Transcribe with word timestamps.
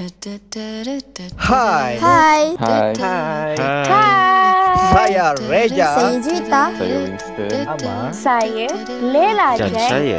Hai. 0.00 1.92
Hai. 2.00 2.56
Hai, 2.56 2.92
Hai. 2.96 3.52
Hai. 3.84 4.72
Saya 4.96 5.36
Reja. 5.44 5.92
Saya 5.92 6.16
Juwita. 6.24 6.62
saya 6.72 6.96
Winston. 7.04 7.52
Amar. 7.68 8.08
Saya 8.08 8.68
Lela 9.04 9.60
Dan 9.60 9.76
Jack. 9.76 9.88
saya 9.92 10.18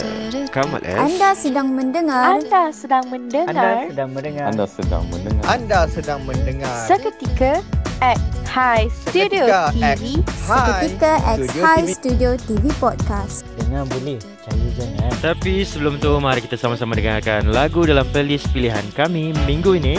Kamal 0.53 0.85
S 0.85 1.01
Anda 1.01 1.29
sedang 1.33 1.73
mendengar 1.73 2.37
Anda 2.37 2.69
sedang 2.69 3.09
Anda 3.09 3.09
mendengar 3.09 3.73
sedang 3.89 4.09
mendengar. 4.13 4.45
Anda 4.53 4.65
sedang 4.69 5.03
mendengar 5.09 5.43
Anda 5.49 5.79
sedang 5.89 6.19
mendengar. 6.29 6.77
seketika 6.85 7.65
at 8.05 8.21
High 8.45 8.85
Studio 9.09 9.49
Seketika 9.49 9.97
TV. 9.97 10.03
Seketika 10.29 11.11
at 11.25 11.37
Studio 11.41 11.63
High. 11.65 11.89
Studio 11.89 12.29
TV 12.37 12.63
Podcast. 12.77 13.50
Dengar 13.71 13.87
boleh. 13.87 14.19
Saya 14.19 14.67
jangan 14.75 15.11
Tapi 15.23 15.63
sebelum 15.63 15.95
tu 15.95 16.11
mari 16.19 16.43
kita 16.43 16.59
sama-sama 16.59 16.91
dengarkan 16.91 17.55
lagu 17.55 17.87
dalam 17.87 18.03
playlist 18.11 18.51
pilihan 18.51 18.83
kami 18.91 19.31
minggu 19.47 19.79
ini. 19.79 19.95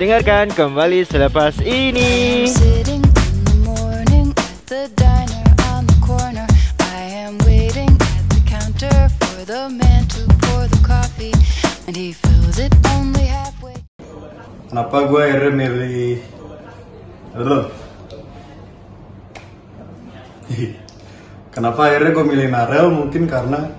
Dengarkan 0.00 0.48
kembali 0.48 1.04
selepas 1.04 1.60
ini. 1.60 2.48
Sitting 2.48 3.04
in 3.04 3.36
the 3.44 3.56
morning 3.60 4.32
at 4.32 4.56
the 4.64 4.88
diner 4.96 5.52
on 5.76 5.84
the 5.84 5.92
corner. 6.00 6.48
I 6.80 7.28
am 7.28 7.36
waiting 7.44 7.92
at 7.92 8.24
the 8.32 8.40
counter 8.48 9.12
for 9.20 9.44
the 9.44 9.68
man 9.68 10.08
to 10.16 10.24
pour 10.48 10.64
the 10.64 10.80
coffee, 10.80 11.36
and 11.84 11.92
he 11.92 12.16
fills 12.16 12.56
it 12.56 12.72
only 12.96 13.28
halfway. 13.28 13.76
Kenapa 14.72 15.12
gue 15.12 15.20
akhirnya 15.28 15.52
milih 15.52 16.24
Lalu 17.36 17.68
Kenapa 21.54 21.86
akhirnya 21.86 22.10
gue 22.10 22.26
milih 22.26 22.48
Narel? 22.50 22.90
Mungkin 22.90 23.30
karena 23.30 23.70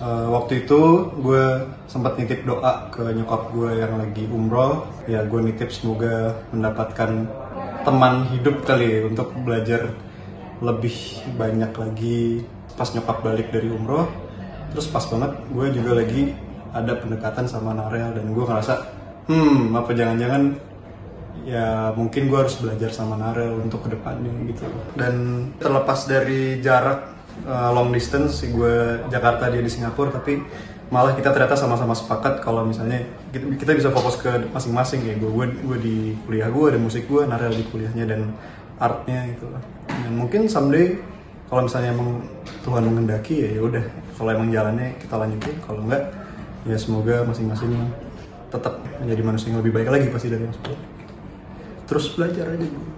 eh, 0.00 0.26
waktu 0.32 0.64
itu 0.64 1.12
gue 1.20 1.68
sempat 1.84 2.16
nitip 2.16 2.48
doa 2.48 2.88
ke 2.88 3.12
nyokap 3.12 3.52
gue 3.52 3.76
yang 3.76 4.00
lagi 4.00 4.24
umroh. 4.24 4.88
Ya 5.04 5.20
gue 5.28 5.40
nitip 5.44 5.68
semoga 5.68 6.40
mendapatkan 6.48 7.28
teman 7.84 8.24
hidup 8.32 8.64
kali 8.64 8.88
ya 8.88 9.00
untuk 9.04 9.36
belajar 9.44 9.92
lebih 10.64 10.96
banyak 11.36 11.72
lagi 11.76 12.40
pas 12.72 12.88
nyokap 12.88 13.20
balik 13.20 13.52
dari 13.52 13.68
umroh. 13.68 14.08
Terus 14.72 14.88
pas 14.88 15.04
banget 15.04 15.36
gue 15.52 15.66
juga 15.76 16.00
lagi 16.00 16.32
ada 16.72 16.96
pendekatan 16.96 17.44
sama 17.44 17.76
Narel 17.76 18.16
dan 18.16 18.32
gue 18.32 18.44
ngerasa 18.48 18.74
hmm 19.28 19.76
apa 19.76 19.92
jangan-jangan 19.92 20.56
ya 21.44 21.92
mungkin 21.96 22.28
gue 22.28 22.38
harus 22.38 22.56
belajar 22.60 22.92
sama 22.92 23.16
Narel 23.16 23.56
untuk 23.60 23.86
ke 23.86 23.96
depannya 23.96 24.30
gitu. 24.50 24.66
Dan 24.96 25.14
terlepas 25.56 26.04
dari 26.04 26.60
jarak 26.60 27.16
uh, 27.48 27.70
long 27.72 27.92
distance 27.94 28.44
gue 28.44 29.06
Jakarta 29.08 29.48
dia 29.48 29.62
di 29.62 29.70
Singapura 29.72 30.12
tapi 30.12 30.42
malah 30.90 31.14
kita 31.14 31.30
ternyata 31.30 31.54
sama-sama 31.54 31.94
sepakat 31.94 32.42
kalau 32.42 32.66
misalnya 32.66 33.06
kita, 33.30 33.78
bisa 33.78 33.94
fokus 33.94 34.18
ke 34.18 34.50
masing-masing 34.50 35.06
ya 35.06 35.14
gue 35.14 35.30
gue 35.62 35.78
di 35.78 35.96
kuliah 36.26 36.50
gue 36.50 36.74
ada 36.74 36.80
musik 36.82 37.06
gue 37.06 37.22
Narel 37.22 37.54
di 37.54 37.64
kuliahnya 37.70 38.04
dan 38.10 38.34
artnya 38.80 39.30
gitu. 39.32 39.46
Lah 39.48 39.62
dan 39.86 40.12
mungkin 40.18 40.50
someday 40.50 40.98
kalau 41.46 41.66
misalnya 41.66 41.94
emang 41.94 42.22
Tuhan 42.62 42.82
mengendaki 42.86 43.46
ya 43.46 43.50
ya 43.58 43.62
udah 43.62 43.84
kalau 44.18 44.30
emang 44.34 44.50
jalannya 44.52 44.98
kita 45.00 45.14
lanjutin. 45.16 45.56
Kalau 45.64 45.80
enggak 45.86 46.02
ya 46.68 46.76
semoga 46.76 47.24
masing-masing 47.24 47.72
tetap 48.50 48.82
menjadi 48.98 49.22
manusia 49.22 49.48
yang 49.54 49.62
lebih 49.62 49.72
baik 49.78 49.88
lagi 49.88 50.06
pasti 50.10 50.28
dari 50.28 50.42
yang 50.42 50.52
sebelumnya 50.52 50.89
terus 51.90 52.06
belajar 52.14 52.46
aja 52.54 52.66
dulu 52.70 52.89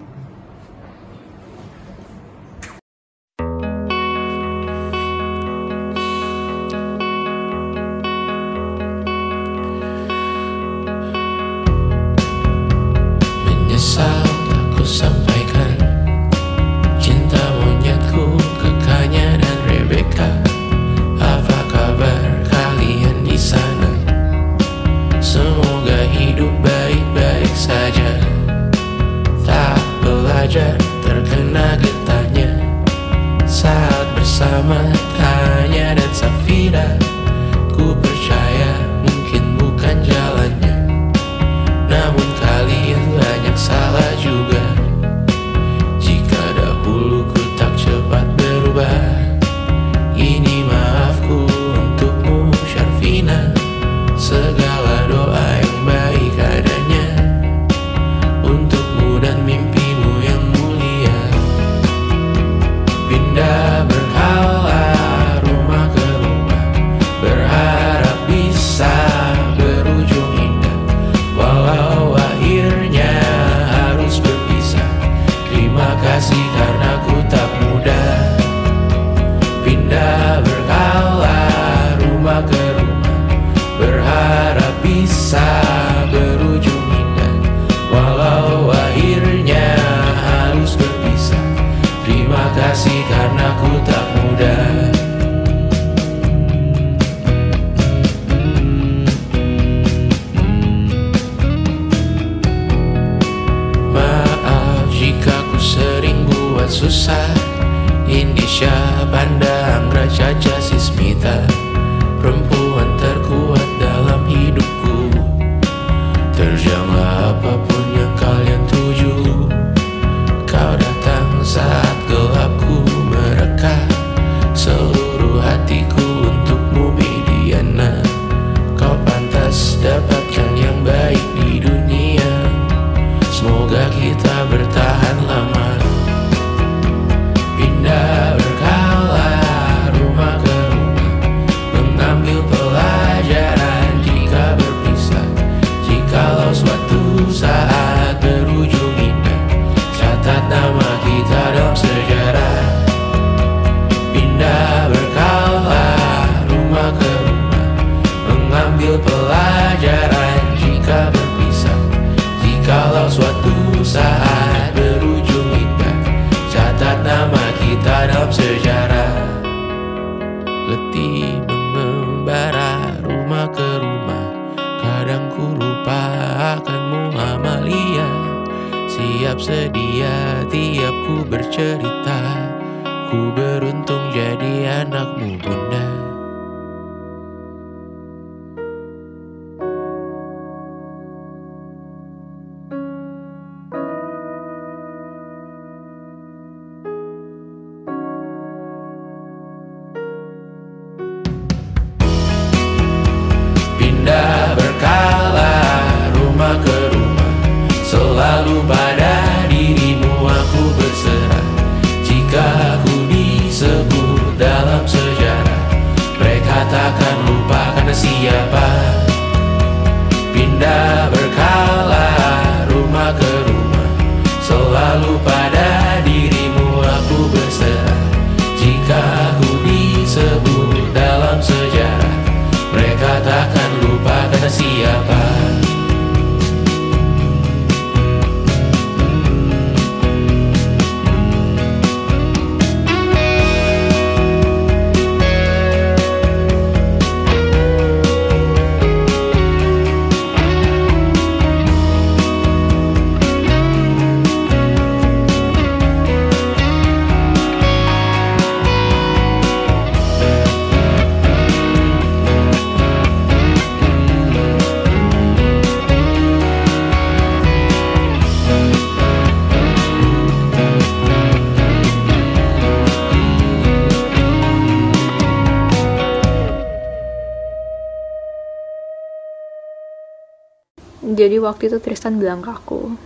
jadi 281.22 281.36
waktu 281.38 281.70
itu 281.70 281.78
Tristan 281.78 282.18
bilang 282.18 282.42
ke 282.42 282.50
aku 282.50 282.98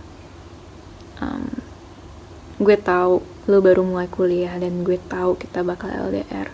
um, 1.21 1.43
gue 2.57 2.77
tahu 2.81 3.21
lo 3.47 3.57
baru 3.61 3.85
mulai 3.85 4.09
kuliah 4.09 4.57
dan 4.57 4.81
gue 4.81 4.97
tahu 4.97 5.37
kita 5.37 5.61
bakal 5.61 5.93
LDR 5.93 6.49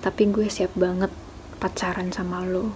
tapi 0.00 0.28
gue 0.32 0.48
siap 0.48 0.72
banget 0.72 1.12
pacaran 1.60 2.08
sama 2.10 2.40
lo 2.42 2.72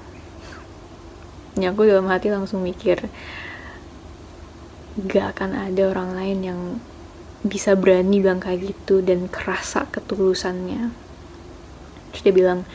ya 1.57 1.73
aku 1.73 1.89
dalam 1.89 2.07
hati 2.13 2.29
langsung 2.29 2.63
mikir 2.63 3.09
gak 4.99 5.39
akan 5.39 5.55
ada 5.55 5.83
orang 5.91 6.11
lain 6.15 6.39
yang 6.43 6.61
bisa 7.47 7.79
berani 7.79 8.19
bilang 8.19 8.43
kayak 8.43 8.75
gitu 8.75 8.99
dan 8.99 9.31
kerasa 9.31 9.87
ketulusannya. 9.95 10.91
Terus 12.11 12.23
dia 12.27 12.35
bilang 12.35 12.67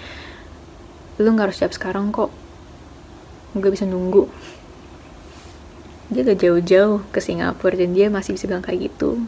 lu 1.19 1.27
nggak 1.35 1.51
harus 1.51 1.59
siap 1.59 1.75
sekarang 1.75 2.15
kok. 2.15 2.31
Gue 3.59 3.69
bisa 3.69 3.83
nunggu 3.83 4.31
dia 6.13 6.21
gak 6.23 6.39
jauh-jauh 6.39 7.01
ke 7.09 7.19
Singapura 7.19 7.75
dan 7.75 7.91
dia 7.97 8.07
masih 8.07 8.37
bisa 8.37 8.45
bilang 8.45 8.61
kayak 8.61 8.93
gitu. 8.93 9.25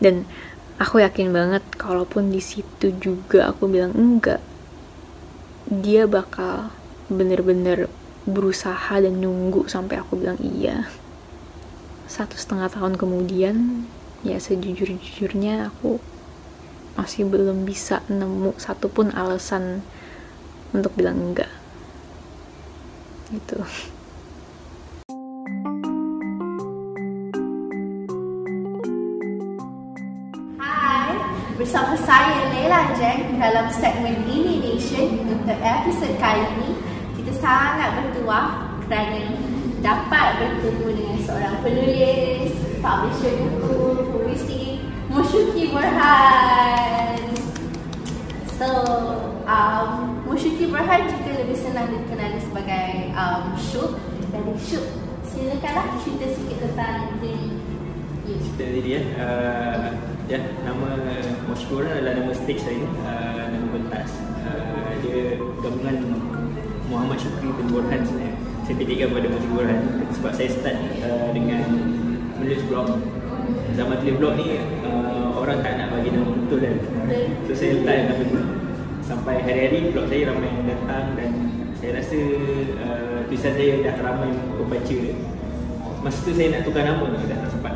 Dan 0.00 0.24
aku 0.76 1.00
yakin 1.00 1.32
banget 1.32 1.64
kalaupun 1.80 2.28
di 2.28 2.40
situ 2.40 2.92
juga 3.00 3.48
aku 3.48 3.64
bilang 3.68 3.96
enggak 3.96 4.40
dia 5.66 6.06
bakal 6.06 6.70
bener-bener 7.08 7.90
berusaha 8.28 8.98
dan 8.98 9.18
nunggu 9.18 9.66
sampai 9.66 9.98
aku 9.98 10.20
bilang 10.20 10.38
iya. 10.42 10.86
Satu 12.06 12.38
setengah 12.38 12.70
tahun 12.70 12.94
kemudian 13.00 13.86
ya 14.22 14.38
sejujur-jujurnya 14.38 15.70
aku 15.72 15.98
masih 16.96 17.28
belum 17.28 17.68
bisa 17.68 18.00
nemu 18.08 18.56
satupun 18.56 19.12
alasan 19.12 19.82
untuk 20.70 20.94
bilang 20.94 21.18
enggak. 21.18 21.50
Gitu 23.32 23.58
bersama 31.66 31.98
saya 32.06 32.46
Leila 32.54 32.94
Jeng 32.94 33.42
dalam 33.42 33.66
segmen 33.74 34.22
Ini 34.30 34.62
Nation 34.62 35.18
untuk 35.26 35.58
episod 35.58 36.14
kali 36.14 36.46
ini 36.54 36.78
kita 37.18 37.42
sangat 37.42 37.90
bertuah 37.98 38.70
kerana 38.86 39.34
dapat 39.82 40.26
bertemu 40.38 40.86
dengan 40.94 41.18
seorang 41.26 41.58
penulis, 41.66 42.54
publisher 42.78 43.34
buku, 43.34 43.82
puisi 44.14 44.62
Mushuki 45.10 45.74
Burhan. 45.74 47.34
So, 48.54 48.70
um, 49.50 50.22
Mushuki 50.22 50.70
Burhan 50.70 51.10
juga 51.10 51.34
lebih 51.34 51.58
senang 51.58 51.90
dikenali 51.90 52.46
sebagai 52.46 53.10
um, 53.18 53.58
Syuk 53.58 53.98
dari 54.30 54.54
Syuk. 54.62 54.86
Silakanlah 55.34 55.98
cerita 55.98 56.30
sikit 56.30 56.62
tentang 56.62 57.18
diri. 57.18 57.58
Cerita 58.54 58.64
diri 58.70 58.90
ya. 58.94 59.02
Uh, 59.18 60.15
ya, 60.26 60.38
nama 60.66 60.88
Moshkur 61.46 61.86
adalah 61.86 62.18
nama 62.18 62.32
stage 62.34 62.62
saya. 62.62 62.82
Uh, 63.02 63.44
nama 63.54 63.66
pentas. 63.78 64.10
Uh, 64.42 64.90
dia 65.02 65.38
gabungan 65.62 65.96
Muhammad 66.90 67.18
Syukri 67.18 67.50
bin 67.54 67.66
Burhan 67.70 68.00
sebenarnya. 68.02 68.34
Saya 68.66 68.74
pilihkan 68.82 69.08
pada 69.14 69.26
Moshkur 69.30 69.62
Burhan 69.62 69.80
sebab 70.18 70.32
saya 70.34 70.48
start 70.50 70.78
uh, 71.06 71.28
dengan 71.30 71.62
menulis 72.38 72.62
blog. 72.66 72.88
Zaman 73.78 73.96
tulis 74.02 74.16
blog 74.18 74.34
ni 74.40 74.58
uh, 74.82 75.30
orang 75.38 75.62
tak 75.62 75.78
nak 75.78 75.94
bagi 75.94 76.10
nama 76.10 76.30
betul 76.34 76.58
kan. 76.58 76.74
So 77.46 77.52
saya 77.54 77.70
letak 77.78 77.96
nama 78.10 78.24
tu. 78.26 78.40
Sampai 79.06 79.38
hari-hari 79.38 79.94
blog 79.94 80.10
saya 80.10 80.34
ramai 80.34 80.50
yang 80.50 80.66
datang 80.66 81.14
dan 81.14 81.30
saya 81.78 81.90
rasa 82.02 82.18
uh, 82.82 83.18
tulisan 83.30 83.52
saya 83.54 83.74
dah 83.86 83.94
ramai 84.02 84.34
pembaca. 84.58 84.98
Masa 86.02 86.18
tu 86.26 86.32
saya 86.34 86.48
nak 86.58 86.62
tukar 86.66 86.82
nama 86.82 87.04
dah 87.14 87.38
tak 87.38 87.50
sempat. 87.54 87.74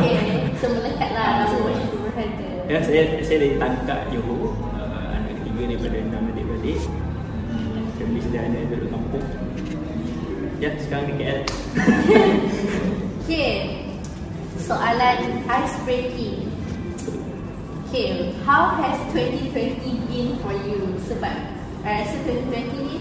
Okay, 0.00 0.23
so 0.64 0.72
melekatlah 0.72 1.44
nama 1.44 1.60
Mushuki 1.60 1.96
Burhan 2.00 2.28
tu. 2.40 2.44
Ya, 2.72 2.78
saya 2.80 3.02
saya 3.20 3.38
dari 3.44 3.56
Tangkak 3.60 4.00
Johor. 4.08 4.56
Uh, 4.72 5.08
anak 5.12 5.32
ketiga 5.44 5.62
daripada 5.68 5.96
enam 6.00 6.22
adik-beradik. 6.32 6.80
Hmm, 7.52 7.84
family 8.00 8.20
sederhana 8.24 8.58
duduk 8.72 8.88
kampung. 8.88 9.26
Ya, 10.56 10.70
sekarang 10.80 11.12
di 11.12 11.14
KL. 11.20 11.40
Okay, 13.24 13.88
soalan 14.60 15.40
ice 15.48 15.76
breaking. 15.88 16.52
Okay, 17.88 18.36
how 18.44 18.76
has 18.76 19.00
2020 19.16 19.80
been 20.12 20.36
for 20.44 20.52
you? 20.52 20.92
Sebab 21.08 21.32
I 21.88 22.04
rasa 22.04 22.20
2020 22.20 22.84
ni 22.84 23.00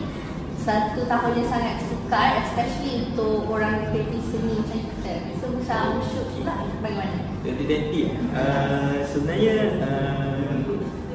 satu 0.64 1.04
tahun 1.12 1.44
yang 1.44 1.50
sangat 1.52 1.76
sukar 1.92 2.40
especially 2.48 3.12
untuk 3.12 3.52
orang 3.52 3.84
kreatif 3.92 4.24
seni 4.32 4.64
macam 4.64 4.80
kita. 4.80 5.16
So 5.44 5.52
macam 5.52 6.00
shoot 6.08 6.28
pula 6.40 6.56
bagaimana? 6.80 7.33
2020 7.44 8.08
uh, 8.32 9.04
sebenarnya 9.04 9.56
uh, 9.84 10.56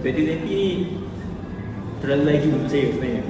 2020 0.05 0.45
ni 0.45 0.63
terlalu 1.99 2.23
laju 2.31 2.49
untuk 2.63 2.71
saya 2.71 2.85
sebenarnya. 2.95 3.23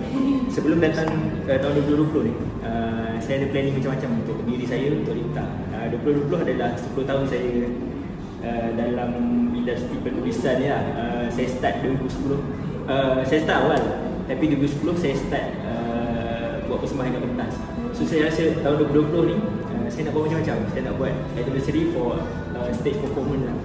Sebelum 0.52 0.78
datang 0.82 1.08
uh, 1.48 1.58
tahun 1.58 1.72
2020 1.88 2.28
ni, 2.28 2.34
uh, 2.66 3.14
saya 3.22 3.34
ada 3.40 3.46
planning 3.54 3.74
macam-macam 3.80 4.10
untuk 4.24 4.36
diri 4.44 4.64
saya 4.68 4.86
untuk 4.92 5.14
Rita. 5.16 5.46
Uh, 5.72 5.86
2020 5.94 6.44
adalah 6.44 6.70
10 6.76 7.08
tahun 7.08 7.24
saya 7.30 7.50
uh, 8.44 8.68
dalam 8.76 9.10
industri 9.56 9.96
penulisan 10.04 10.56
ya. 10.60 10.76
Uh, 10.98 11.26
saya 11.32 11.48
start 11.48 11.74
2010. 11.80 12.34
Uh, 12.88 13.20
saya 13.24 13.40
start 13.44 13.58
awal 13.64 13.82
tapi 14.28 14.44
2010 14.52 15.00
saya 15.00 15.14
start 15.16 15.46
uh, 15.64 16.52
buat 16.68 16.84
persembahan 16.84 17.10
kat 17.16 17.22
pentas. 17.24 17.54
So 17.96 18.04
saya 18.04 18.28
rasa 18.28 18.58
tahun 18.60 18.76
2020 18.92 19.30
ni 19.32 19.36
uh, 19.40 19.88
saya 19.88 20.02
nak 20.08 20.12
buat 20.12 20.22
macam-macam. 20.28 20.56
Saya 20.74 20.82
nak 20.84 20.94
buat 21.00 21.14
anniversary 21.40 21.82
for 21.96 22.20
uh, 22.58 22.70
stage 22.74 22.98
performance 22.98 23.44
lah. 23.46 23.58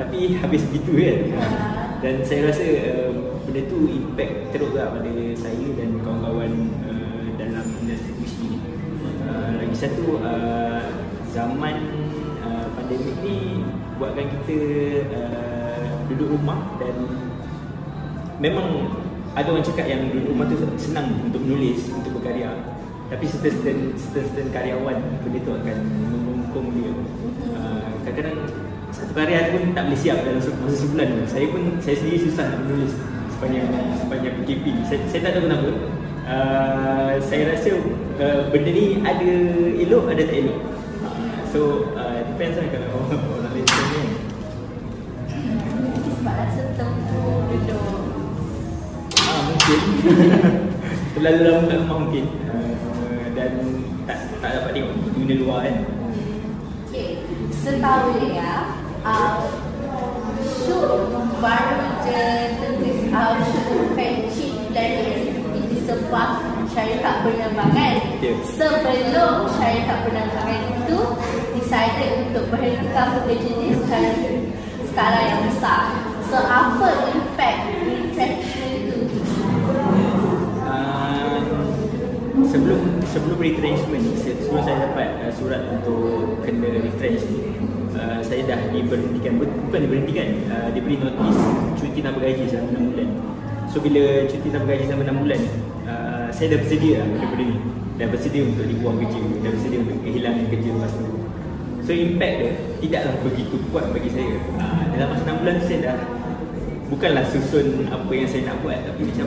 Tapi 0.00 0.18
habis 0.42 0.62
begitu 0.72 0.92
kan. 0.96 1.18
Dan 2.04 2.14
saya 2.24 2.52
rasa 2.52 2.64
uh, 2.64 3.10
benda 3.44 3.60
tu 3.68 3.88
impact 3.88 4.52
teruk 4.52 4.76
lah 4.76 4.92
pada 4.92 5.12
saya 5.40 5.66
dan 5.72 6.00
kawan-kawan 6.04 6.52
uh, 6.84 7.24
dalam 7.40 7.64
industri 7.80 8.12
puisi 8.20 8.44
ni. 8.44 8.58
Uh, 9.24 9.56
lagi 9.56 9.76
satu 9.76 10.20
uh, 10.20 10.84
zaman 11.32 11.76
uh, 12.44 12.66
pandemik 12.76 13.16
ni 13.24 13.64
buatkan 13.96 14.26
kita 14.36 14.58
uh, 15.16 15.84
duduk 16.12 16.36
rumah 16.36 16.76
dan 16.76 16.92
memang 18.36 18.92
ada 19.34 19.48
orang 19.50 19.66
cakap 19.66 19.86
yang 19.88 20.12
duduk 20.12 20.30
rumah 20.30 20.46
tu 20.46 20.56
senang 20.78 21.08
untuk 21.24 21.40
menulis, 21.40 21.90
untuk 21.90 22.20
berkarya. 22.20 22.52
Tapi 23.08 23.24
certain 23.28 23.96
certain 23.96 24.48
karyawan 24.52 24.96
benda 25.24 25.38
tu 25.40 25.52
akan 25.52 25.78
mengungkung 26.54 26.78
dia. 26.78 26.92
Uh, 27.50 27.86
kadang-kadang 28.06 28.38
satu 28.94 29.10
karya 29.10 29.50
pun 29.50 29.74
tak 29.74 29.82
boleh 29.90 29.98
siap 29.98 30.18
dalam 30.22 30.38
masa 30.38 30.76
sebulan 30.78 31.06
tu. 31.10 31.22
Saya 31.26 31.46
pun 31.50 31.62
saya 31.82 31.96
sendiri 31.98 32.18
susah 32.22 32.44
nak 32.46 32.58
menulis 32.62 32.92
sepanjang 33.34 33.66
sepanjang 33.98 34.34
PKP. 34.38 34.64
Saya, 34.86 34.98
saya 35.10 35.20
tak 35.26 35.32
tahu 35.34 35.44
kenapa. 35.50 35.70
Uh, 36.24 37.12
saya 37.20 37.42
rasa 37.52 37.70
uh, 38.22 38.40
benda 38.54 38.70
ni 38.70 39.02
ada 39.02 39.30
elok 39.82 40.04
ada 40.14 40.22
tak 40.22 40.36
elok. 40.46 40.58
Uh, 41.02 41.38
so 41.50 41.60
uh, 41.98 42.22
depends 42.22 42.56
lah 42.56 42.66
kalau 42.70 42.88
orang, 43.10 43.50
lain 43.50 43.66
macam 43.66 43.86
ni. 43.90 44.02
Mungkin 49.44 49.80
terlalu 51.16 51.40
lama 51.40 51.64
kat 51.64 51.76
rumah 51.80 51.98
mungkin 52.04 52.24
uh, 52.52 53.24
dan 53.32 53.52
tak 54.04 54.18
tak 54.44 54.50
dapat 54.60 54.70
tengok 54.76 54.92
dunia 55.16 55.36
luar 55.40 55.58
kan. 55.64 55.76
Setahu 57.64 58.20
dia, 58.20 58.76
uh, 59.08 59.40
Syuk 60.44 61.16
baru 61.40 61.96
je 62.04 62.52
tulis 62.60 63.08
uh, 63.08 63.40
executive 63.96 65.32
di 65.48 65.76
sebuah 65.88 66.44
syarikat 66.68 67.24
penerbangan. 67.24 68.20
Ya. 68.20 68.36
Sebelum 68.44 69.48
syarikat 69.56 69.98
penerbangan 70.04 70.60
itu 70.76 70.98
decided 71.56 72.28
untuk 72.28 72.52
berhentikan 72.52 73.24
bekerja 73.24 73.52
di 73.56 73.68
skala, 73.80 74.12
skala 74.92 75.20
yang 75.24 75.40
besar. 75.48 75.88
So, 76.28 76.36
apa 76.44 77.16
impact 77.16 77.83
sebelum 82.54 82.80
sebelum 83.10 83.38
retrenchment 83.42 84.02
ni, 84.06 84.14
se- 84.14 84.38
sebelum 84.38 84.62
saya 84.62 84.86
dapat 84.86 85.08
uh, 85.26 85.32
surat 85.34 85.66
untuk 85.74 86.38
kena 86.46 86.70
retrench 86.70 87.26
ni, 87.26 87.58
uh, 87.98 88.22
saya 88.22 88.46
dah 88.46 88.60
diberhentikan. 88.70 89.42
Bu- 89.42 89.58
bukan 89.66 89.80
diberhentikan 89.90 90.26
uh, 90.54 90.68
diberi 90.70 91.02
notis 91.02 91.34
cuti 91.82 91.98
tanpa 91.98 92.22
gaji 92.22 92.46
selama 92.46 92.78
6 92.78 92.90
bulan. 92.94 93.08
So 93.66 93.82
bila 93.82 94.02
cuti 94.30 94.48
tanpa 94.54 94.66
gaji 94.70 94.84
selama 94.86 95.02
6 95.10 95.22
bulan 95.26 95.40
uh, 95.90 96.26
saya 96.30 96.46
dah 96.54 96.58
bersedia 96.62 96.94
lah 97.02 97.08
daripada 97.18 97.42
ni. 97.42 97.56
Dah 97.94 98.06
bersedia 98.10 98.42
untuk 98.42 98.66
dibuang 98.66 98.96
kerja 99.02 99.18
dah 99.18 99.50
bersedia 99.54 99.78
untuk 99.82 99.98
kehilangan 100.06 100.44
kerja 100.50 100.70
lepas 100.78 100.92
tu. 100.94 101.06
So 101.84 101.90
impact 101.92 102.34
dia 102.38 102.52
tidaklah 102.80 103.14
begitu 103.26 103.56
kuat 103.74 103.90
bagi 103.90 104.10
saya. 104.14 104.38
Uh, 104.54 104.82
dalam 104.94 105.08
masa 105.10 105.22
6 105.26 105.42
bulan 105.42 105.56
saya 105.66 105.78
dah 105.82 105.96
bukanlah 106.86 107.24
susun 107.26 107.90
apa 107.90 108.10
yang 108.14 108.28
saya 108.30 108.46
nak 108.46 108.62
buat 108.62 108.78
tapi 108.86 109.02
macam 109.10 109.26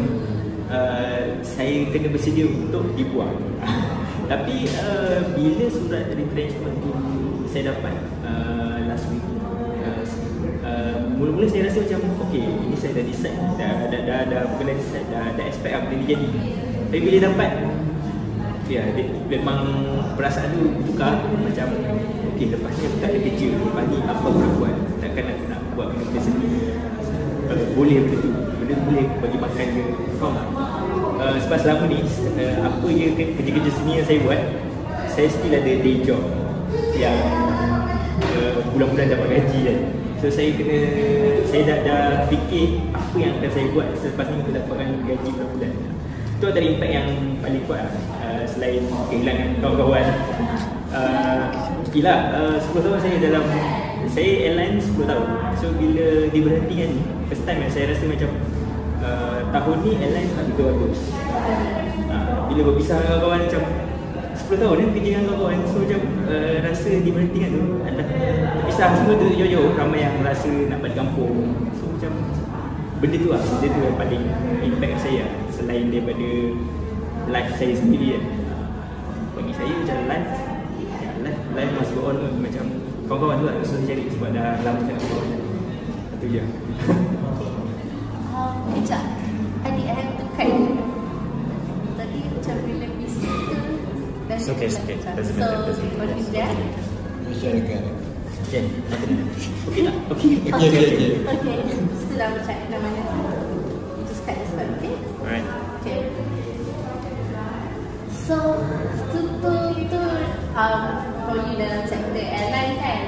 uh, 0.71 1.23
saya 1.43 1.87
kena 1.91 2.07
bersedia 2.11 2.45
untuk 2.47 2.93
dibuang 2.95 3.35
Tapi 4.31 4.67
uh, 4.75 5.19
bila 5.35 5.65
surat 5.71 6.11
retrenchment 6.11 6.75
tu 6.83 6.91
saya 7.47 7.73
dapat 7.73 7.95
uh, 8.27 8.77
last 8.91 9.07
week 9.07 9.23
uh, 9.81 10.03
uh, 10.67 10.97
Mula-mula 11.15 11.47
saya 11.47 11.71
rasa 11.71 11.87
macam 11.87 11.99
Okay, 12.27 12.43
ini 12.43 12.75
saya 12.75 12.91
dah 12.99 13.05
decide 13.07 13.39
Dah, 13.55 13.87
dah, 13.87 14.01
dah, 14.03 14.19
dah, 14.27 14.41
bukan 14.51 14.65
dah 14.67 14.75
decide 14.75 15.07
Dah, 15.07 15.31
dah 15.31 15.45
expect 15.47 15.73
apa 15.73 15.87
yang 15.95 16.03
jadi. 16.03 16.29
Tapi 16.91 16.99
bila 17.01 17.17
dapat 17.31 17.51
Ya, 18.67 18.83
dia, 18.91 19.07
memang 19.31 19.63
perasaan 20.19 20.51
tu 20.51 20.75
tukar 20.91 21.23
Macam 21.23 21.67
Okay, 22.35 22.51
lepas 22.51 22.71
ni 22.75 22.83
aku 22.83 22.97
tak 22.99 23.09
ada 23.15 23.19
kerja 23.23 23.47
Lepas 23.55 23.83
ni 23.87 23.97
apa 24.03 24.25
aku 24.27 24.39
nak 24.43 24.51
buat? 24.59 24.75
Takkan 24.99 25.23
aku 25.31 25.43
nak 25.47 25.61
buat 25.71 25.87
benda 25.95 26.19
sendiri? 26.19 26.75
Uh, 27.47 27.63
Boleh 27.79 27.95
benda 28.03 28.17
tu 28.19 28.46
Tu 28.67 28.75
boleh 28.75 29.05
bagi 29.23 29.37
makan 29.39 29.65
ke 29.71 29.83
Faham 30.19 30.31
tak? 30.35 30.47
Uh, 31.17 31.37
sebab 31.39 31.57
selama 31.63 31.83
ni 31.87 32.03
uh, 32.03 32.55
Apa 32.67 32.87
je 32.91 33.05
ke- 33.15 33.33
kerja-kerja 33.39 33.71
seni 33.71 33.91
yang 33.95 34.07
saya 34.07 34.19
buat 34.27 34.41
Saya 35.07 35.27
still 35.31 35.55
ada 35.55 35.71
day 35.71 35.95
job. 36.03 36.19
Yang 36.91 37.15
uh, 38.35 38.59
Bulan-bulan 38.75 39.07
dapat 39.07 39.27
gaji 39.31 39.59
kan. 39.71 39.79
So 40.19 40.27
saya 40.27 40.51
kena 40.51 40.77
Saya 41.47 41.61
dah, 41.63 41.77
dah 41.87 42.03
fikir 42.27 42.91
Apa 42.91 43.15
yang 43.15 43.39
akan 43.39 43.49
saya 43.55 43.65
buat 43.71 43.87
Selepas 43.95 44.25
ni 44.27 44.35
untuk 44.43 44.53
dapatkan 44.59 44.87
gaji 45.07 45.29
bulan-bulan. 45.31 45.71
Itu 46.37 46.43
antara 46.45 46.65
impact 46.67 46.91
yang 46.91 47.07
paling 47.39 47.63
kuat 47.65 47.79
lah. 47.87 47.95
Uh, 48.19 48.43
Selain 48.45 48.83
kehilangan 49.07 49.49
kawan-kawan. 49.63 50.05
Uh, 50.91 51.45
Gila, 51.87 52.15
uh, 52.35 52.55
10 52.59 52.83
tahun 52.83 52.99
saya 52.99 53.15
dalam 53.23 53.43
Saya 54.11 54.31
airline 54.51 54.75
10 54.75 55.07
tahun. 55.07 55.27
So 55.55 55.71
bila 55.71 56.27
diberhentikan 56.29 56.89
ni 56.93 57.01
First 57.27 57.43
time 57.43 57.59
yang 57.65 57.71
saya 57.73 57.91
rasa 57.91 58.07
macam 58.07 58.29
Tahun 59.47 59.75
ni 59.79 59.91
airline 59.95 60.29
tak 60.35 60.43
begitu 60.51 60.63
bagus 60.67 60.99
uh, 62.11 62.37
Bila 62.51 62.61
berpisah 62.67 62.99
dengan 62.99 63.19
kawan-kawan 63.23 63.41
macam 63.47 63.63
10 64.37 64.63
tahun 64.63 64.75
kan 64.79 64.89
kerja 64.95 65.09
dengan 65.09 65.23
kawan-kawan 65.27 65.59
So 65.67 65.77
macam 65.83 65.99
uh, 66.27 66.55
rasa 66.63 66.89
diberhentikan 67.03 67.49
tu. 67.55 67.63
Adalah 67.83 68.07
Berpisah 68.59 68.87
semua 68.95 69.13
tu 69.15 69.27
jauh-jauh. 69.33 69.71
Ramai 69.75 69.99
yang 70.03 70.15
rasa 70.21 70.51
nak 70.67 70.79
balik 70.83 70.97
kampung. 70.99 71.35
So 71.79 71.83
macam 71.91 72.11
Benda 72.97 73.17
tu 73.21 73.29
lah, 73.29 73.41
benda 73.45 73.67
tu 73.69 73.79
yang 73.85 73.97
paling 73.97 74.23
impact 74.65 74.95
saya. 75.05 75.23
Selain 75.53 75.85
daripada 75.93 76.27
life 77.29 77.51
saya 77.55 77.73
sendiri 77.77 78.17
kan 78.17 78.23
Bagi 79.37 79.53
saya 79.55 79.73
macam 79.73 79.97
life 80.11 80.31
ya, 80.81 81.09
Life, 81.23 81.41
life 81.55 81.71
must 81.77 81.91
go 81.95 82.01
on 82.11 82.15
tu 82.19 82.29
Macam 82.39 82.65
kawan-kawan 83.07 83.35
tu 83.39 83.45
lah. 83.47 83.53
Yang 83.57 83.65
susah 83.71 83.83
cari 83.87 84.03
Sebab 84.11 84.29
dah 84.35 84.47
lama 84.63 84.79
tak 84.85 84.95
kawan 85.01 85.27
Itu 86.19 86.25
je 86.27 86.43
It's 94.47 94.55
okay, 94.55 94.65
it's 94.67 94.79
okay. 94.79 94.95
Doesn't 94.95 95.35
So, 95.35 95.43
matter, 95.43 95.75
what 95.99 96.07
is 96.15 96.31
that? 96.31 96.55
Okay, 97.35 97.59
apa 98.87 99.03
ni? 99.11 99.19
Okay 99.67 99.81
tak? 99.83 99.95
Okay 100.07 100.29
Okay, 100.47 100.67
okay, 100.71 100.79
okay. 101.19 101.55
Situ 101.99 102.15
dah 102.15 102.31
macam 102.31 102.55
namanya 102.71 103.03
Just 104.07 104.23
cut 104.23 104.39
this 104.39 104.47
one, 104.55 104.71
okay? 104.79 104.95
Alright. 105.19 105.43
Okay. 105.83 105.99
So, 108.23 108.55
tu 109.11 109.19
tu 109.43 109.51
tu 109.91 110.01
um, 110.55 110.83
for 111.27 111.43
you 111.43 111.59
dalam 111.59 111.83
sektor 111.83 112.15
airline 112.15 112.79
kan, 112.79 112.99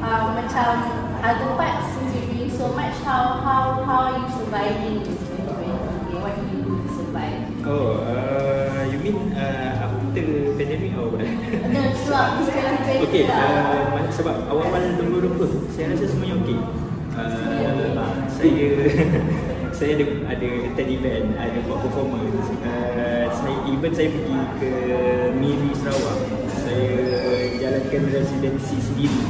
um, 0.00 0.32
macam 0.32 0.80
other 1.20 1.60
parts 1.60 1.92
since 1.92 2.08
you're 2.16 2.28
doing 2.32 2.48
so 2.56 2.72
much, 2.72 2.96
how 3.04 3.36
how 3.44 3.84
how 3.84 4.00
are 4.08 4.16
you 4.16 4.28
surviving 4.32 5.04
this 5.04 5.20
2020? 5.44 6.24
What 6.24 6.32
do 6.40 6.44
you 6.56 6.60
do 6.64 6.72
to 6.80 6.88
survive? 6.88 7.44
Oh, 7.68 8.00
uh, 8.00 8.15
2020 11.46 13.06
Okay, 13.06 13.22
lah. 13.30 13.38
uh, 13.94 14.10
sebab 14.10 14.50
awal-awal 14.50 14.82
2020 14.98 15.70
saya 15.74 15.94
rasa 15.94 16.04
semuanya 16.10 16.34
okey. 16.42 16.58
Uh, 17.16 18.02
saya 18.28 18.66
saya 19.76 19.90
ada 20.00 20.04
ada 20.32 20.48
attend 20.68 20.90
event, 20.90 21.26
ada 21.36 21.58
buat 21.64 21.78
performance. 21.86 22.48
Uh, 22.64 23.26
saya 23.30 23.56
even 23.70 23.92
saya 23.94 24.08
pergi 24.10 24.36
ke 24.58 24.70
Miri 25.38 25.70
Sarawak. 25.76 26.18
Saya 26.50 26.90
jalankan 27.62 28.02
residensi 28.10 28.76
sendiri 28.82 29.22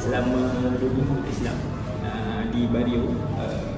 selama 0.00 0.72
2 0.78 0.96
minggu 0.96 1.14
tak 1.20 1.32
silap 1.36 1.58
uh, 2.02 2.42
di 2.48 2.64
Bario. 2.70 3.12
Uh, 3.36 3.76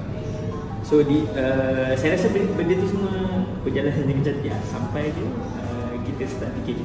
So 0.80 1.06
di 1.06 1.22
uh, 1.22 1.94
saya 1.94 2.18
rasa 2.18 2.34
benda, 2.34 2.50
benda 2.58 2.74
tu 2.74 2.90
semua 2.90 3.14
berjalan 3.62 3.94
dengan 3.94 4.26
cantik 4.26 4.50
lah. 4.50 4.58
sampai 4.66 5.14
je 5.14 5.22
uh, 5.22 5.94
kita 6.02 6.26
start 6.26 6.50
PKP. 6.66 6.82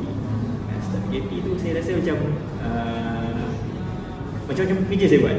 Uh, 0.85 0.91
start 0.93 1.03
PKP 1.09 1.29
tu 1.41 1.51
saya 1.57 1.81
rasa 1.81 1.97
macam 1.97 2.17
uh, 2.61 3.45
macam-macam 4.45 4.77
kerja 4.93 5.05
saya 5.09 5.19
buat. 5.25 5.37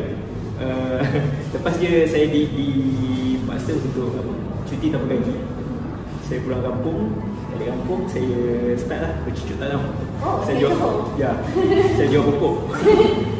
Uh, 0.56 1.00
lepas 1.54 1.74
je 1.78 1.92
saya 2.08 2.26
di, 2.26 2.42
dipaksa 2.50 3.78
untuk 3.78 4.18
apa, 4.18 4.32
cuti 4.66 4.86
tanpa 4.90 5.06
gaji. 5.14 5.34
Saya 6.26 6.42
pulang 6.42 6.58
kampung, 6.58 7.22
balik 7.54 7.70
kampung 7.70 8.10
saya 8.10 8.74
start 8.74 9.00
lah 9.06 9.12
bercucuk 9.22 9.56
tanam. 9.62 9.82
Oh, 10.18 10.42
saya 10.42 10.58
jual 10.58 10.74
vegetable. 10.74 11.14
ya, 11.14 11.30
saya 11.96 12.06
jual 12.10 12.24
pokok. 12.34 12.56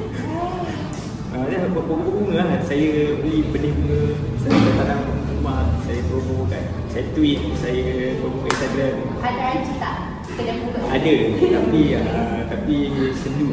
Ah, 1.36 1.44
dia 1.52 1.68
pokok-pokok 1.68 2.12
bunga 2.16 2.48
lah. 2.48 2.64
Saya 2.64 3.12
beli 3.20 3.44
benih 3.52 3.68
bunga, 3.76 4.16
saya 4.40 4.56
tanam 4.56 5.20
rumah, 5.36 5.68
saya 5.84 6.00
promo 6.08 6.48
kat, 6.48 6.64
saya 6.88 7.04
tweet, 7.12 7.52
saya 7.60 8.16
promo 8.16 8.40
kat 8.40 8.56
Instagram. 8.56 8.94
Ada 9.20 9.44
IG 9.60 9.68
tak? 9.76 10.05
Ada, 10.36 11.12
tapi 11.40 11.80
uh, 11.96 12.40
tapi 12.44 12.76
sendu. 13.16 13.48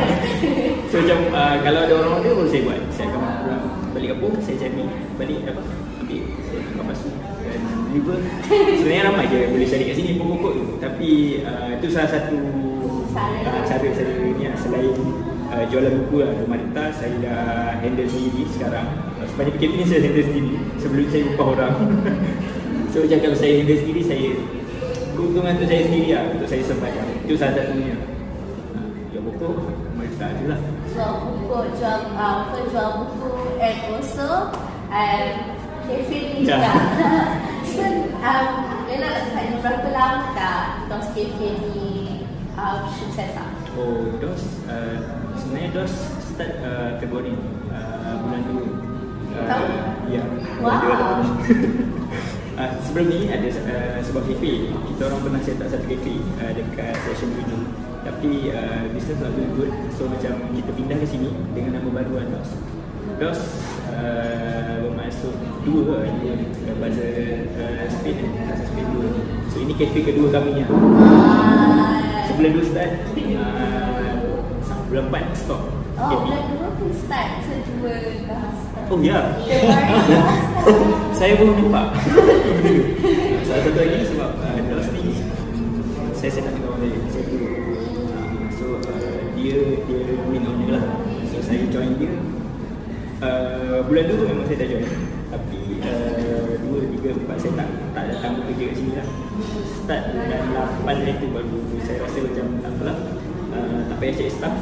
so 0.90 0.94
macam 1.04 1.18
uh, 1.28 1.56
kalau 1.60 1.80
ada 1.84 1.94
orang 2.00 2.12
order 2.20 2.32
baru 2.40 2.48
saya 2.48 2.62
buat. 2.64 2.80
Saya 2.88 3.06
akan 3.12 3.20
pulang 3.44 3.64
balik 3.92 4.08
kampung, 4.16 4.34
saya 4.40 4.56
cari 4.56 4.84
balik 5.20 5.38
apa? 5.44 5.62
Ambil 6.00 6.22
saya 6.48 6.60
tukar 6.64 6.84
basuh 6.88 7.14
dan 7.44 7.60
deliver. 7.92 8.18
Sebenarnya 8.80 9.02
ramai 9.12 9.24
je 9.28 9.38
boleh 9.52 9.68
cari 9.68 9.84
kat 9.84 9.94
sini 10.00 10.10
pokok-pokok 10.16 10.52
tu. 10.56 10.64
Tapi 10.80 11.10
uh, 11.44 11.68
itu 11.76 11.86
salah 11.92 12.10
satu 12.10 12.38
uh, 13.12 13.60
cara 13.68 13.88
saya 13.92 14.12
ni 14.32 14.44
lah. 14.48 14.56
selain 14.56 14.96
uh, 15.52 15.64
jualan 15.68 15.92
buku 16.06 16.16
lah 16.22 16.30
rumah 16.40 16.58
Rita 16.58 16.84
saya 16.94 17.14
dah 17.20 17.42
handle 17.82 18.08
sendiri 18.08 18.46
sekarang 18.54 18.86
uh, 19.18 19.26
sepanjang 19.26 19.54
PKP 19.58 19.72
ni 19.74 19.84
saya 19.84 20.00
handle 20.06 20.24
sendiri 20.24 20.50
sebelum 20.78 21.06
saya 21.10 21.22
upah 21.34 21.46
orang 21.58 21.74
so 22.94 22.96
macam 23.02 23.18
kalau 23.18 23.36
saya 23.36 23.52
handle 23.60 23.78
sendiri 23.78 24.02
saya 24.06 24.28
keuntungan 25.20 25.52
tu 25.60 25.64
saya 25.68 25.82
sendiri 25.84 26.08
lah 26.16 26.22
untuk 26.32 26.48
saya 26.48 26.62
lah. 26.64 27.06
itu 27.20 27.34
salah 27.36 27.54
satunya 27.60 27.96
uh, 28.72 28.88
jual 29.12 29.22
buku 29.28 29.48
rumah 29.52 30.04
Rita 30.08 30.26
je 30.32 30.44
lah 30.48 30.60
Jual 30.90 31.12
buku, 31.28 31.56
jual 31.76 31.98
uh, 32.16 32.48
apa, 32.48 32.58
jual 32.72 32.88
buku 33.04 33.28
and 33.60 33.78
also 33.92 34.48
um, 34.88 35.28
cafe 35.84 36.18
ni 36.40 36.48
Ya. 36.48 36.56
so, 37.68 37.84
um, 38.24 38.48
Lela 38.88 39.06
nak 39.12 39.24
tanya 39.36 39.56
berapa 39.60 39.88
lama 39.92 40.26
dah 40.32 40.88
Dos 40.88 41.12
Cafe 41.12 41.48
ni 41.68 42.24
um, 42.56 42.80
sukses 42.96 43.30
tak? 43.36 43.48
Oh, 43.76 44.16
DOS 44.18 44.42
uh, 44.72 44.98
sebenarnya 45.36 45.68
DOS 45.76 45.94
start 46.32 46.52
uh, 46.64 46.96
Februari 46.96 47.36
uh, 47.68 48.14
bulan 48.24 48.40
2. 48.48 48.56
Uh, 48.56 49.46
Tahun? 49.46 49.68
ya. 50.10 50.24
Wow. 50.64 51.22
dua 52.60 52.68
uh, 52.68 52.84
sebelum 52.84 53.06
ni 53.08 53.20
ada 53.32 53.48
uh, 53.48 53.98
sebuah 54.04 54.24
kafe. 54.28 54.52
Kita 54.68 55.02
orang 55.08 55.20
pernah 55.24 55.40
set 55.40 55.56
up 55.64 55.68
satu 55.72 55.86
kafe 55.88 56.14
uh, 56.44 56.52
dekat 56.52 56.92
Session 57.08 57.30
7. 57.32 58.04
Tapi 58.04 58.30
uh, 58.52 58.84
business 58.92 59.18
not 59.20 59.32
doing 59.32 59.52
good. 59.56 59.72
So 59.96 60.04
macam 60.08 60.32
kita 60.52 60.70
pindah 60.76 60.96
ke 61.00 61.06
sini 61.08 61.32
dengan 61.56 61.80
nama 61.80 61.88
baru 61.88 62.12
lah 62.20 62.24
DOS. 63.16 63.40
Uh, 63.90 64.74
bermaksud 64.86 65.34
dua 65.64 65.80
dua 65.88 65.98
uh, 66.04 66.76
bahasa 66.80 67.06
uh, 67.56 67.84
Spain 67.88 68.16
eh, 68.16 68.30
bahasa 68.44 68.64
Spain 68.68 68.86
dua. 68.92 69.08
So 69.48 69.56
ini 69.64 69.72
kafe 69.76 70.00
kedua 70.04 70.28
kami. 70.28 70.60
So 72.28 72.32
bulan 72.36 72.52
2 72.56 72.70
start 72.72 72.92
uh, 73.36 74.16
Bulan 74.88 75.06
4 75.12 75.36
stop 75.36 75.60
Oh, 76.00 76.08
KP. 76.08 76.59
Start 76.88 77.28
Sejua 77.44 77.92
dah 78.00 78.14
start 78.56 78.88
Oh 78.88 78.98
ya. 79.04 79.36
Start 79.44 79.86
Saya 81.20 81.36
pun 81.36 81.52
nampak 81.52 81.86
Salah 83.44 83.60
satu 83.60 83.76
lagi 83.76 83.98
sebab 84.08 84.30
uh, 84.40 84.56
Dalam 84.56 84.86
ni 84.96 85.20
Saya 86.16 86.30
up 86.40 86.52
dengan 86.56 86.68
orang 86.72 86.80
lain 86.80 87.00
Saya 87.12 87.24
dulu. 87.28 87.46
Uh, 88.08 88.48
So 88.56 88.66
uh, 88.80 89.16
dia 89.36 89.58
Dia 89.84 90.00
main 90.24 90.44
owner 90.48 90.68
lah. 90.80 90.84
So 91.28 91.44
saya 91.44 91.68
join 91.68 92.00
dia. 92.00 92.12
Uh, 93.20 93.84
Bulan 93.84 94.04
2 94.08 94.30
memang 94.32 94.46
saya 94.48 94.64
dah 94.64 94.68
join. 94.72 94.88
Tapi 95.30 95.60
uh, 95.84 96.50
2, 96.56 96.96
3, 97.04 97.28
4 97.28 97.42
Saya 97.44 97.52
tak 97.60 97.68
tak 97.92 98.04
datang 98.08 98.32
bekerja 98.40 98.64
kat 98.72 98.74
sini 98.80 98.92
lah. 98.96 99.06
Start 99.84 100.02
bulan 100.16 100.42
8 100.88 101.04
hari 101.04 101.12
tu 101.20 101.26
baru 101.28 101.58
Saya 101.84 101.96
rasa 102.00 102.18
macam 102.24 102.46
tak 102.64 102.70
apalah 102.72 102.96
uh, 103.52 103.80
Tak 103.92 103.96
payah 104.00 104.14
cari 104.16 104.32
staff. 104.32 104.56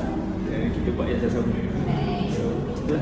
Uh, 0.51 0.67
Kita 0.75 0.89
buat 0.99 1.07
yang 1.07 1.23
sama-sama 1.23 1.78
So 2.89 2.95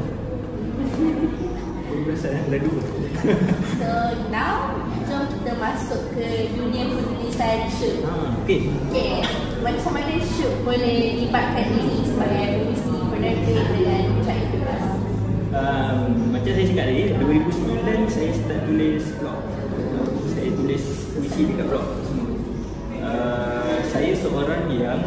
now 4.35 4.75
jom 5.07 5.31
kita 5.31 5.52
masuk 5.62 6.11
ke 6.11 6.50
dunia 6.59 6.90
penulisan 6.90 7.71
shoot. 7.71 8.02
Okey. 8.43 8.75
Okay, 8.90 9.23
macam 9.62 9.95
mana 9.95 10.19
shoot 10.26 10.59
boleh 10.66 11.23
libatkan 11.23 11.71
diri 11.71 12.02
sebagai 12.02 12.66
penulis 12.66 12.83
penerbit 13.14 13.62
dengan 13.78 14.11
mencari 14.11 14.45
bebas? 14.50 14.83
Macam 16.35 16.50
saya 16.50 16.66
cakap 16.66 16.87
tadi, 16.90 17.02
2009 17.23 18.11
saya 18.11 18.31
start 18.35 18.61
tulis 18.66 19.07
blog. 19.23 19.40
Saya 20.35 20.50
tulis 20.50 20.83
puisi 21.14 21.43
dekat 21.47 21.66
blog 21.71 21.87
semua. 22.02 22.35
Saya 23.87 24.11
seorang 24.19 24.66
yang 24.75 24.99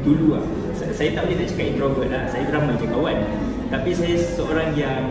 dulu 0.00 0.40
lah, 0.40 0.44
saya 0.72 1.12
tak 1.12 1.28
boleh 1.28 1.36
nak 1.44 1.48
cakap 1.52 1.66
introvert 1.76 2.08
lah, 2.08 2.24
saya 2.32 2.48
ramai 2.48 2.80
je 2.80 2.88
kawan. 2.88 3.20
Tapi 3.74 3.90
saya 3.90 4.14
seorang 4.22 4.70
yang 4.78 5.02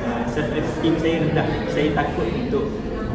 uh, 0.00 0.24
self 0.32 0.48
esteem 0.56 0.96
saya 0.96 1.20
rendah. 1.20 1.48
Saya 1.68 1.92
takut 1.92 2.24
untuk 2.24 2.64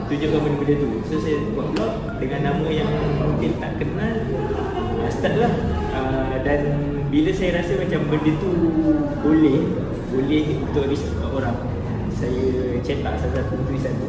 tunjukkan 0.05 0.39
benda-benda 0.45 0.75
tu. 0.77 0.89
So 1.09 1.17
saya 1.17 1.41
buat 1.57 1.73
blog 1.73 2.21
dengan 2.21 2.53
nama 2.53 2.67
yang 2.69 2.91
mungkin 3.17 3.57
tak 3.57 3.81
kenal. 3.81 4.13
Uh, 5.01 5.09
start 5.09 5.41
lah. 5.41 5.53
Uh, 5.89 6.37
dan 6.45 6.61
bila 7.09 7.33
saya 7.33 7.57
rasa 7.57 7.81
macam 7.81 8.13
benda 8.13 8.31
tu 8.37 8.51
boleh 9.25 9.57
boleh 10.13 10.45
untuk 10.69 10.85
orang 11.33 11.57
saya 12.13 12.77
cetak 12.85 13.15
satu-satu 13.17 13.53
tulisan 13.67 13.95
tu 13.97 14.07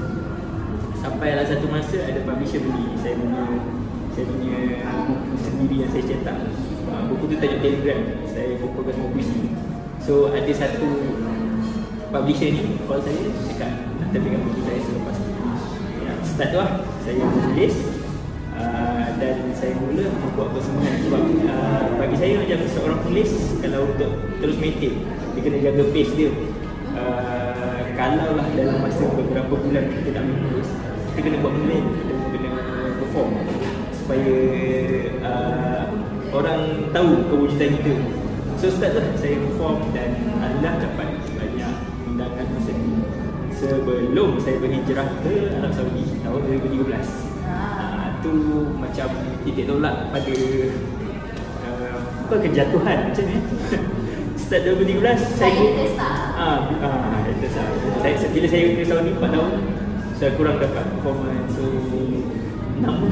sampailah 1.01 1.47
satu 1.47 1.67
masa 1.67 1.99
ada 2.05 2.21
publisher 2.23 2.63
beli 2.63 2.95
saya 2.99 3.19
punya 3.19 3.43
saya 4.15 4.25
punya 4.29 4.55
buku 5.11 5.35
sendiri 5.41 5.77
yang 5.83 5.91
saya 5.91 6.05
cetak 6.15 6.37
uh, 6.91 7.03
buku 7.11 7.25
tu 7.33 7.37
tajuk 7.43 7.59
telegram 7.59 8.01
saya 8.29 8.51
kumpulkan 8.63 8.93
semua 8.95 9.11
puisi 9.15 9.41
so 10.03 10.35
ada 10.35 10.51
satu 10.51 10.87
publisher 12.11 12.51
ni 12.51 12.77
call 12.85 12.99
saya 12.99 13.23
cakap 13.47 13.71
nak 14.03 14.09
terbitkan 14.11 14.41
buku 14.45 14.61
saya 14.67 14.81
selepas 14.83 15.15
tu. 15.17 15.31
Ya, 16.03 16.13
start 16.27 16.49
tu 16.51 16.59
lah. 16.59 16.71
Saya 17.03 17.23
menulis 17.23 17.75
uh, 18.59 19.07
dan 19.17 19.37
saya 19.55 19.73
mula 19.79 20.07
buat 20.35 20.49
persembahan 20.55 20.95
sebab 21.07 21.23
uh, 21.47 21.85
bagi 22.03 22.17
saya 22.19 22.33
macam 22.43 22.59
seorang 22.67 22.99
penulis 23.07 23.31
kalau 23.63 23.81
untuk 23.95 24.13
terus 24.43 24.57
maintain 24.59 24.95
dia 25.33 25.41
kena 25.41 25.59
jaga 25.63 25.83
pace 25.95 26.13
dia. 26.19 26.31
Uh, 26.93 27.81
kalau 27.97 28.37
lah 28.37 28.47
dalam 28.53 28.77
masa 28.83 29.07
beberapa 29.07 29.55
bulan 29.55 29.85
kita 29.89 30.09
tak 30.19 30.25
menulis 30.27 30.69
kita 31.15 31.21
kena 31.25 31.37
buat 31.41 31.53
benda 31.57 31.79
kita 31.79 32.37
kena 32.43 32.63
perform 33.01 33.31
supaya 33.95 34.37
uh, 35.25 35.83
orang 36.35 36.61
tahu 36.91 37.11
kewujudan 37.31 37.71
kita 37.81 37.93
so 38.63 38.71
start 38.71 38.95
lah. 38.95 39.03
Saya 39.19 39.43
perform 39.43 39.91
dan 39.91 40.15
Alhamdulillah 40.39 40.75
dapat 40.79 41.09
banyak 41.35 41.75
undangan 42.07 42.47
masa 42.55 42.71
ni. 42.79 42.91
Sebelum 43.59 44.39
saya 44.39 44.57
berhijrah 44.63 45.09
ke 45.27 45.35
Arab 45.59 45.73
Saudi 45.75 46.07
tahun 46.23 46.41
2013 46.63 46.95
uh, 47.43 48.07
tu 48.23 48.35
macam 48.79 49.09
titik 49.43 49.67
tolak 49.67 50.15
pada 50.15 50.35
uh, 51.67 51.99
apa 52.23 52.35
kejatuhan 52.39 52.99
macam 53.11 53.25
ni. 53.27 53.39
Start 54.43 54.63
2013 54.79 55.43
saya 55.43 55.67
ah 56.39 56.71
ah 56.71 57.19
itu 57.27 57.47
sah 57.51 57.67
saya 57.99 58.15
bila 58.31 58.47
saya 58.47 58.79
ke 58.79 58.83
Saudi 58.87 59.11
4 59.11 59.27
tahun 59.27 59.53
saya 60.23 60.31
kurang 60.39 60.63
dapat 60.63 60.87
performance. 60.99 61.51
So 61.59 61.67
nama 62.79 63.11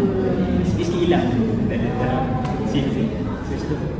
sikit-sikit 0.62 1.10
hilang 1.10 1.26
dan 1.66 1.90
dalam 1.98 2.38
sini 2.70 2.90
sini 2.94 3.06
so 3.18 3.54
macam 3.58 3.78
tu 3.82 3.99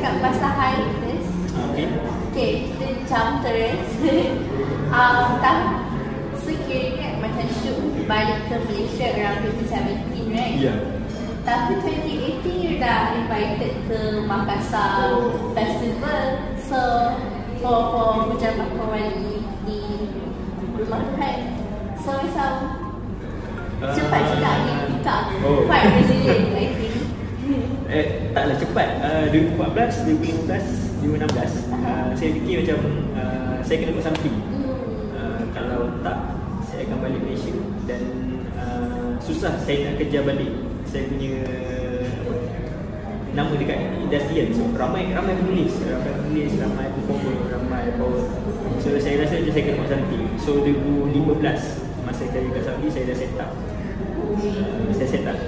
cakap 0.00 0.14
pasal 0.24 0.52
hiatus, 0.56 1.28
Ah, 1.50 1.66
okay 1.68 1.86
okay, 2.30 2.72
kita 2.72 2.86
jump 3.04 3.44
terus. 3.44 3.84
um, 4.96 5.26
tahun 5.44 5.66
sekiranya 6.40 7.20
macam 7.20 7.46
shoot 7.60 8.08
balik 8.08 8.48
ke 8.48 8.56
Malaysia 8.64 9.06
around 9.12 9.44
2017, 9.60 10.32
right? 10.32 10.56
ya 10.56 10.74
Tapi 11.44 11.84
2018 11.84 12.64
you 12.64 12.72
dah 12.80 13.12
invited 13.12 13.76
ke 13.84 14.00
Makassar 14.24 15.20
Festival. 15.52 16.24
So, 16.64 16.80
for, 17.60 17.78
for 17.92 18.08
Mujabah 18.32 18.72
Kawali 18.72 19.44
di 19.68 19.80
Rumah 20.80 21.00
Tuhan. 21.12 21.38
So, 22.00 22.16
macam 22.24 22.52
cepat 23.90 24.22
juga 24.32 24.50
ni 24.64 24.72
buka. 24.96 25.16
Oh. 25.44 25.68
Quite 25.68 25.88
resilient, 25.98 26.56
I 26.56 26.66
think. 26.72 26.96
Eh, 27.90 28.30
taklah 28.30 28.54
cepat. 28.54 28.88
Uh, 29.02 29.26
2014, 29.34 30.06
2015, 30.46 31.02
2016. 31.02 31.74
Uh, 31.74 32.14
saya 32.14 32.30
fikir 32.38 32.62
macam 32.62 32.78
uh, 33.18 33.58
saya 33.66 33.76
kena 33.82 33.98
buat 33.98 34.06
something. 34.06 34.36
Uh, 35.18 35.42
kalau 35.50 35.90
tak, 36.06 36.38
saya 36.70 36.86
akan 36.86 36.98
balik 37.02 37.18
Malaysia 37.26 37.50
dan 37.90 38.02
uh, 38.54 39.18
susah 39.18 39.58
saya 39.66 39.90
nak 39.90 39.94
kejar 39.98 40.22
balik 40.22 40.54
saya 40.86 41.10
punya 41.10 41.42
apa, 42.22 42.34
nama 43.34 43.58
dekat 43.58 43.78
industri 44.06 44.34
kan. 44.38 44.48
So 44.54 44.62
ramai 44.78 45.10
ramai 45.10 45.34
penulis, 45.34 45.74
ramai 45.82 46.14
penulis, 46.14 46.52
ramai 46.62 46.86
performer, 46.94 47.42
ramai 47.50 47.90
power. 47.98 48.22
So 48.78 48.94
saya 49.02 49.18
rasa 49.18 49.42
macam 49.42 49.50
saya 49.50 49.64
kena 49.66 49.78
buat 49.82 49.90
something. 49.90 50.24
So 50.38 50.62
2015 50.62 52.06
masa 52.06 52.22
saya 52.22 52.54
kat 52.54 52.62
Saudi 52.62 52.86
saya 52.86 53.04
dah 53.10 53.16
set 53.18 53.34
up. 53.34 53.50
Uh, 54.38 54.94
saya 54.94 55.08
set 55.10 55.26
up 55.26 55.38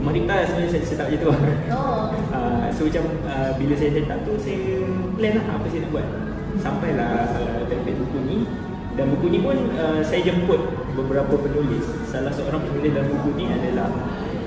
Rumah 0.00 0.12
Dikta 0.16 0.34
sebenarnya 0.48 0.70
saya 0.72 0.82
set 0.88 1.00
up 1.04 1.08
je 1.12 1.18
tu. 1.20 1.28
Oh. 1.28 1.36
uh, 2.32 2.66
So 2.76 2.88
macam 2.88 3.04
uh, 3.28 3.52
bila 3.60 3.74
saya 3.76 3.90
set 3.92 4.08
up 4.08 4.20
tu 4.24 4.32
Saya 4.40 4.80
plan 5.20 5.32
lah 5.36 5.44
apa 5.60 5.66
saya 5.68 5.80
nak 5.84 5.90
buat. 5.92 6.06
Sampailah 6.56 7.10
uh, 7.36 7.60
terbit 7.68 7.94
buku 8.00 8.18
ni. 8.24 8.38
Dan 8.96 9.12
buku 9.12 9.26
ni 9.28 9.38
pun 9.44 9.56
uh, 9.76 10.00
saya 10.00 10.24
jemput 10.24 10.60
beberapa 10.96 11.36
penulis. 11.36 11.84
Salah 12.08 12.32
seorang 12.32 12.64
penulis 12.64 12.96
dalam 12.96 13.12
buku 13.12 13.36
ni 13.36 13.44
adalah 13.52 13.92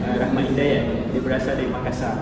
uh, 0.01 0.15
Rahmat 0.17 0.49
Hidayat. 0.49 1.13
Dia 1.13 1.21
berasal 1.21 1.53
dari 1.61 1.69
Makassar. 1.69 2.17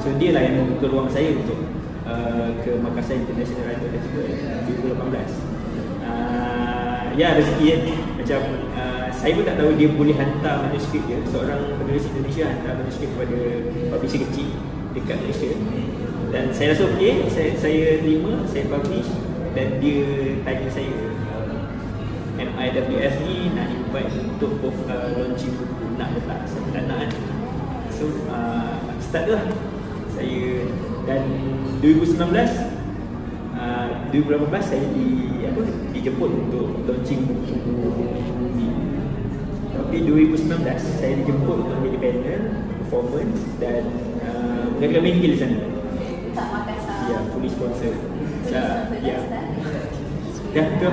So 0.00 0.14
dia 0.16 0.30
lah 0.32 0.46
yang 0.46 0.64
membuka 0.64 0.88
ruang 0.88 1.10
saya 1.12 1.36
untuk 1.36 1.60
uh, 2.08 2.48
Ke 2.64 2.72
Makassar 2.80 3.20
International 3.20 3.68
Writer 3.68 3.88
Festival 3.92 4.24
2018 4.96 4.96
uh, 6.08 7.04
Ya 7.20 7.36
rezeki 7.36 7.66
kan 7.68 7.80
Macam 8.16 8.40
saya 9.20 9.36
pun 9.36 9.44
tak 9.44 9.60
tahu 9.60 9.76
dia 9.76 9.88
boleh 9.92 10.16
hantar 10.16 10.64
manuskrip 10.64 11.04
dia. 11.04 11.20
Seorang 11.28 11.76
penulis 11.76 12.08
Indonesia 12.08 12.48
hantar 12.48 12.72
manuskrip 12.80 13.12
kepada 13.12 13.38
publisher 13.92 14.20
kecil 14.24 14.48
dekat 14.96 15.16
Malaysia. 15.20 15.52
Dan 16.32 16.44
saya 16.56 16.72
rasa 16.72 16.88
okey, 16.96 17.28
saya, 17.28 17.52
saya 17.60 18.00
terima, 18.00 18.40
saya 18.48 18.64
publish. 18.72 19.12
Dan 19.52 19.76
dia 19.76 20.08
tanya 20.40 20.68
saya 20.72 20.94
uh, 21.36 21.52
MIWF 22.38 23.14
ni 23.28 23.52
nak 23.52 23.68
invite 23.68 24.08
untuk 24.24 24.56
uh, 24.86 25.10
launching 25.18 25.52
buku 25.58 25.84
Nak 25.98 26.08
ke 26.14 26.20
tak? 26.24 26.40
Saya 26.46 26.62
tak 26.70 26.84
nak 26.86 26.96
kan 27.02 27.10
So 27.90 28.08
uh, 28.32 28.78
start 29.04 29.26
lah. 29.28 29.44
Saya 30.16 30.64
dan 31.04 31.28
2019 31.84 32.24
uh, 33.58 33.88
2018 34.14 34.64
saya 34.64 34.84
di 34.96 35.06
apa 35.44 35.60
dijemput 35.92 36.30
untuk 36.30 36.66
launching 36.88 37.20
buku 37.28 37.52
ni. 38.56 38.79
Tapi 39.90 40.06
2019 40.06 40.46
saya 41.02 41.18
dijemput 41.18 41.66
untuk 41.66 41.82
menjadi 41.82 41.98
panel, 41.98 42.42
performance 42.78 43.42
dan 43.58 43.82
uh, 44.22 45.02
minggil 45.02 45.34
sana. 45.34 45.66
Tak 46.30 46.46
Makassar. 46.46 47.10
Ya, 47.10 47.18
fully 47.34 47.50
sponsor. 47.50 47.98
Ya, 48.54 48.86
ya. 49.02 49.18
Dah 50.54 50.66
tu. 50.78 50.90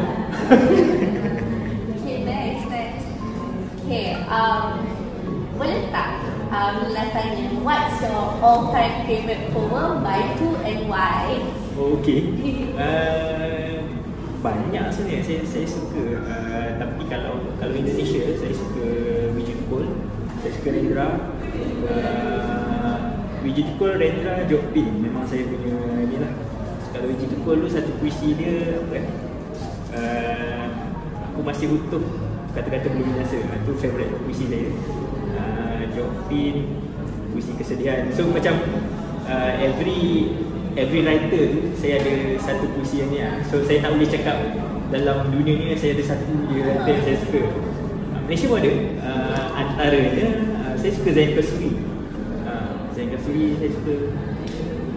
Okay, 1.94 2.18
next, 2.26 2.66
next. 2.74 3.06
Okay, 3.86 4.18
um, 4.34 4.82
boleh 5.62 5.94
tak 5.94 6.18
um, 6.50 6.90
Lila 6.90 7.06
tanya, 7.14 7.54
what's 7.62 8.02
your 8.02 8.34
all-time 8.42 9.06
favorite 9.06 9.54
poem 9.54 10.02
by 10.02 10.26
who 10.42 10.58
and 10.66 10.90
why? 10.90 11.38
Oh, 11.78 12.02
okay. 12.02 12.34
Uh, 12.78 13.57
banyak 14.42 14.86
sebenarnya 14.94 15.24
saya 15.26 15.42
saya 15.44 15.66
suka 15.66 16.04
uh, 16.22 16.70
tapi 16.78 17.04
kalau 17.10 17.42
kalau 17.58 17.74
Indonesia 17.74 18.22
saya 18.38 18.54
suka 18.54 18.86
Wijit 19.34 19.60
Kol, 19.70 19.86
saya 20.42 20.52
suka 20.54 20.70
Rendra. 20.74 21.08
Uh, 21.88 22.96
Wijit 23.42 23.70
Kol, 23.82 23.98
Rendra, 23.98 24.46
Jopin 24.46 25.02
memang 25.02 25.26
saya 25.26 25.46
punya 25.50 25.78
ni 26.06 26.18
lah. 26.22 26.34
Kalau 26.94 27.06
Wijit 27.10 27.34
Kol 27.42 27.66
tu 27.66 27.70
satu 27.70 27.92
puisi 27.98 28.38
dia 28.38 28.78
apa 28.78 28.90
kan? 28.94 29.06
Uh, 29.98 30.66
aku 31.34 31.42
masih 31.42 31.66
butuh 31.74 32.04
kata-kata 32.54 32.94
belum 32.94 33.14
binasa. 33.14 33.38
Itu 33.42 33.72
favourite 33.82 34.14
puisi 34.22 34.46
saya. 34.50 34.70
Uh, 35.34 35.82
Jopin, 35.98 36.56
puisi 37.34 37.52
kesedihan. 37.58 38.06
So 38.14 38.30
macam 38.30 38.58
uh, 39.26 39.54
every 39.58 40.34
every 40.78 41.02
writer 41.02 41.44
tu 41.50 41.74
saya 41.74 41.98
ada 41.98 42.38
satu 42.38 42.70
puisi 42.78 43.02
yang 43.02 43.10
ni 43.10 43.20
lah. 43.26 43.42
So 43.50 43.66
saya 43.66 43.82
tak 43.82 43.98
boleh 43.98 44.08
cakap 44.08 44.38
dalam 44.94 45.34
dunia 45.34 45.54
ni 45.58 45.74
saya 45.74 45.98
ada 45.98 46.04
satu 46.14 46.32
je 46.54 46.62
writer 46.62 46.94
yang 46.94 47.04
saya 47.04 47.18
suka. 47.26 47.42
Uh, 48.14 48.22
Malaysia 48.30 48.46
pun 48.46 48.58
ada. 48.62 48.72
Uh, 49.02 49.46
antaranya 49.58 50.28
uh, 50.62 50.74
saya 50.78 50.92
suka 50.94 51.10
Zain 51.18 51.34
Kasuri. 51.34 51.72
Uh, 52.46 52.72
Zain 52.94 53.10
Kasuri 53.10 53.58
saya 53.58 53.72
suka. 53.74 53.96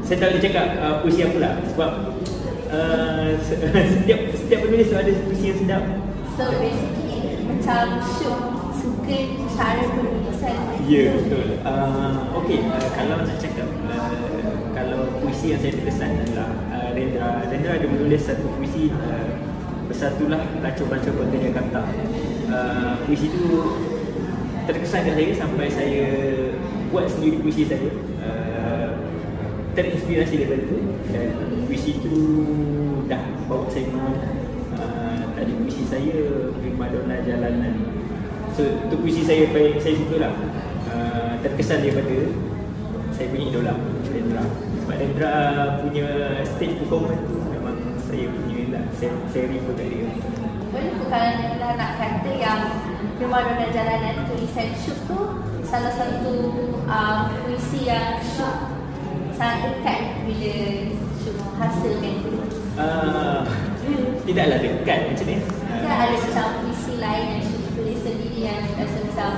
Saya 0.04 0.16
tak 0.20 0.28
boleh 0.36 0.42
cakap 0.44 0.66
uh, 0.84 0.94
puisi 1.00 1.20
apa 1.24 1.38
lah 1.40 1.54
sebab 1.72 1.90
uh, 2.68 3.28
setiap 3.96 4.20
setiap 4.36 4.60
penulis 4.68 4.86
tu 4.92 4.96
ada 5.00 5.12
puisi 5.24 5.44
yang 5.48 5.58
sedap. 5.64 5.82
So 6.36 6.44
basically 6.60 7.40
macam 7.48 8.04
Syuk 8.20 8.38
suka 8.76 9.16
cara 9.56 9.82
penulisan 9.96 10.56
Ya 10.88 11.16
betul. 11.16 11.48
Uh, 11.64 12.12
okay, 12.36 12.58
uh, 12.68 12.88
kalau 12.92 13.22
nak 13.24 13.38
cakap 13.40 13.68
puisi 15.40 15.56
yang 15.56 15.62
saya 15.64 15.72
terkesan 15.72 16.10
adalah 16.20 16.52
uh, 16.68 16.88
Rendra. 16.92 17.30
Rendra 17.48 17.72
ada 17.80 17.86
menulis 17.88 18.28
satu 18.28 18.44
puisi 18.60 18.92
uh, 18.92 19.40
bersatulah 19.88 20.44
kacau-kacau 20.60 21.16
kontena 21.16 21.48
kata. 21.56 21.82
Uh, 22.52 22.92
puisi 23.08 23.32
tu 23.32 23.48
terkesan 24.68 25.00
kat 25.08 25.16
saya 25.16 25.32
sampai 25.32 25.72
saya 25.72 26.04
buat 26.92 27.08
sendiri 27.08 27.40
puisi 27.40 27.64
saya. 27.64 27.88
Uh, 28.20 28.92
terinspirasi 29.72 30.44
daripada 30.44 30.62
tu 30.68 30.78
dan 31.08 31.32
puisi 31.64 31.96
tu 32.04 32.16
dah 33.08 33.24
bawa 33.48 33.64
saya 33.72 33.88
ke 33.88 33.96
mana 33.96 34.28
uh, 34.76 35.24
tadi 35.40 35.56
puisi 35.56 35.88
saya 35.88 36.52
Primadona 36.60 37.16
Jalanan 37.24 37.80
so 38.52 38.66
tu 38.92 38.94
puisi 39.00 39.24
saya 39.24 39.48
paling 39.54 39.80
saya 39.80 39.94
suka 39.94 40.16
lah 40.20 40.34
uh, 40.90 41.32
terkesan 41.40 41.86
daripada 41.86 42.28
saya 43.14 43.30
punya 43.30 43.46
idola 43.46 43.74
Rendra 44.10 44.44
sebab 44.90 45.06
Rendra 45.06 45.34
punya 45.86 46.06
stage 46.42 46.74
performance 46.82 47.22
tu 47.30 47.38
memang 47.46 47.78
saya 48.10 48.26
punya 48.26 48.58
lah 48.74 48.84
saya, 48.98 49.14
saya 49.30 49.44
refer 49.46 49.72
kat 49.78 49.86
dia 49.86 50.06
Boleh 50.74 50.90
tu 50.98 51.04
Nila 51.06 51.68
nak 51.78 51.90
kata 51.94 52.30
yang 52.34 52.60
Primadona 53.14 53.70
Jalanan 53.70 54.26
tulisan 54.26 54.74
Syuk 54.82 54.98
tu 55.06 55.18
salah 55.62 55.94
satu 55.94 56.34
uh, 56.90 57.30
puisi 57.46 57.86
yang 57.86 58.18
Syuk 58.18 58.50
sangat 59.38 59.78
dekat 59.78 60.26
bila 60.26 60.54
Syuk 61.22 61.38
hasilkan 61.38 62.14
tu. 62.26 62.34
uh, 62.74 63.46
tidaklah 64.26 64.58
dekat 64.58 64.98
macam 65.06 65.26
ni 65.30 65.36
Kan 65.86 65.96
ada 66.02 66.16
macam 66.18 66.46
puisi 66.66 66.92
lain 66.98 67.26
yang 67.38 67.42
Syuk 67.46 67.62
tulis 67.78 67.98
sendiri 68.02 68.40
yang 68.42 68.58
rasa 68.74 68.98
macam 69.06 69.32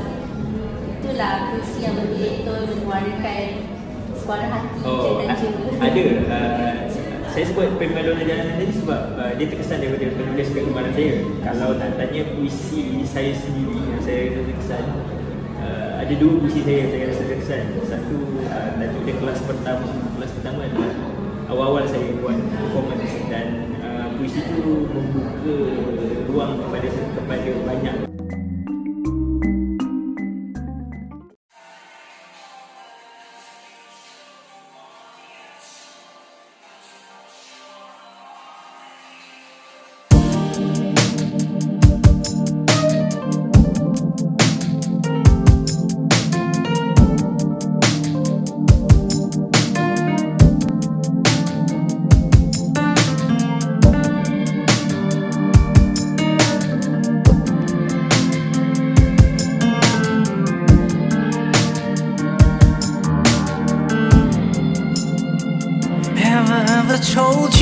itulah 0.97 1.35
puisi 1.53 1.79
yang 1.85 1.93
betul-betul 2.01 2.61
mengeluarkan 2.73 3.72
suara 4.23 4.47
hati 4.47 4.79
Oh, 4.87 5.19
dan 5.21 5.35
a- 5.35 5.39
jiwa. 5.39 5.71
ada. 5.83 6.03
Uh, 6.31 6.75
saya 7.33 7.49
sebut 7.49 7.81
Primadona 7.81 8.21
Jalanan 8.21 8.61
tadi 8.61 8.75
sebab 8.77 9.03
uh, 9.17 9.33
dia 9.35 9.47
terkesan 9.49 9.81
daripada 9.81 10.05
penulis 10.13 10.49
kegemaran 10.53 10.93
saya. 10.93 11.15
Kalau 11.41 11.81
nak 11.81 11.91
tanya 11.97 12.23
puisi 12.37 12.83
saya 13.03 13.33
sendiri 13.33 13.73
yang 13.89 14.03
saya 14.05 14.21
rasa 14.29 14.41
terkesan, 14.45 14.85
uh, 15.59 15.93
ada 15.97 16.13
dua 16.13 16.33
puisi 16.39 16.61
saya 16.61 16.77
yang 16.85 16.91
saya 16.93 17.05
rasa 17.09 17.23
terkesan. 17.25 17.63
Satu, 17.89 18.17
uh, 18.45 18.69
tajuk 18.77 19.03
dia 19.03 19.15
kelas 19.17 19.41
pertama. 19.43 19.89
Kelas 20.13 20.31
pertama 20.37 20.61
adalah 20.61 20.93
awal-awal 21.49 21.85
saya 21.89 22.13
buat 22.21 22.37
performance 22.37 23.17
dan 23.33 23.47
uh, 23.81 24.07
puisi 24.21 24.41
itu 24.45 24.61
membuka 24.93 25.57
ruang 26.29 26.61
kepada 26.61 26.89
kepada 27.17 27.51
banyak 27.65 27.97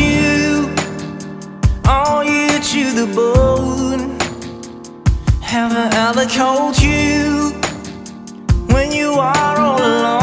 you? 0.01 0.75
Are 1.85 2.25
you 2.25 2.49
to 2.73 2.83
the 3.01 3.07
bone? 3.15 4.19
Have 5.41 5.73
I 5.73 5.87
ever 6.09 6.27
called 6.29 6.81
you 6.81 7.53
when 8.75 8.93
you 8.93 9.13
are 9.15 9.57
all 9.59 9.79
alone? 9.79 10.20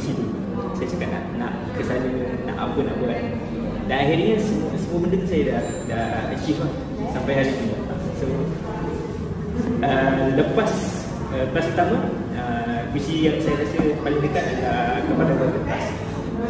Dalam 0.00 0.16
puisi 0.16 0.16
tu. 0.16 0.26
Saya 0.80 0.86
cakap 0.96 1.08
nak 1.12 1.24
nak 1.36 1.52
ke 1.76 1.82
sana 1.84 2.08
nak 2.48 2.56
apa 2.56 2.78
nak 2.80 2.96
buat. 3.04 3.20
Dan 3.90 3.96
akhirnya 4.06 4.34
semua, 4.40 4.70
semua 4.78 4.98
benda 5.04 5.16
tu 5.18 5.28
saya 5.28 5.42
dah 5.44 5.62
dah 5.90 6.08
achieve 6.32 6.58
lah 6.62 6.72
sampai 7.12 7.32
hari 7.36 7.52
ni. 7.52 7.68
So 8.16 8.26
uh, 9.84 10.24
lepas 10.40 10.70
uh, 11.36 11.44
kelas 11.52 11.66
pertama 11.74 11.96
uh, 12.32 12.80
yang 13.10 13.36
saya 13.44 13.54
rasa 13.60 13.80
paling 14.00 14.20
dekat 14.24 14.44
adalah 14.56 15.04
kepada 15.04 15.32
kertas. 15.36 15.84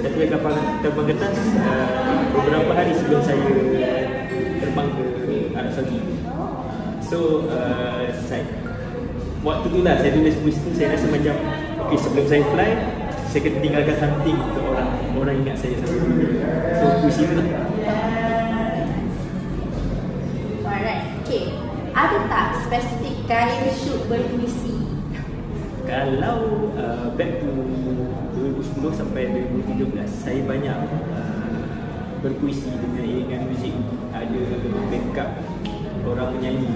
Saya 0.00 0.10
tulis 0.14 0.28
kapal 0.30 0.54
terbang 0.80 1.06
kertas 1.10 1.34
uh, 1.58 2.18
beberapa 2.30 2.72
hari 2.72 2.92
sebelum 2.94 3.20
saya 3.26 3.42
terbang 4.62 4.88
ke 4.94 5.34
Arab 5.58 5.72
Saudi. 5.74 5.98
So 7.02 7.50
uh, 7.50 8.06
saya, 8.14 8.46
Waktu 9.40 9.72
tu 9.72 9.80
lah 9.80 9.96
saya 9.96 10.12
tulis 10.12 10.36
puisi 10.44 10.60
tu 10.60 10.70
Saya 10.76 10.92
rasa 10.92 11.08
macam 11.08 11.32
Okay 11.88 11.96
sebelum 11.96 12.24
saya 12.28 12.44
fly 12.52 12.99
Saya 13.30 13.46
kena 13.46 13.62
tinggalkan 13.62 13.96
something 14.02 14.38
Untuk 14.42 14.64
orang. 14.74 14.90
Orang 15.14 15.34
ingat 15.46 15.56
saya 15.62 15.78
sampai 15.78 16.02
dulu. 16.02 16.26
So 16.74 16.84
puisi 16.98 17.22
tu 17.30 17.34
lah 17.38 17.46
Alright, 20.66 21.02
okay. 21.22 21.54
Ada 21.94 22.18
tak 22.26 22.46
spesifik 22.66 23.14
gaya 23.30 23.70
shoot 23.70 24.02
berpuisi? 24.10 24.82
Kalau 25.86 26.74
uh, 26.74 27.14
back 27.14 27.38
to 27.38 27.50
2010 28.34 28.98
sampai 28.98 29.22
2017 29.78 29.94
Saya 30.10 30.40
banyak 30.46 30.78
uh, 31.14 31.62
berpuisi 32.26 32.74
dengan 32.82 33.06
iringan 33.06 33.46
muzik. 33.46 33.74
Ada 34.10 34.42
backup 34.90 35.30
orang 36.02 36.34
menyanyi 36.34 36.66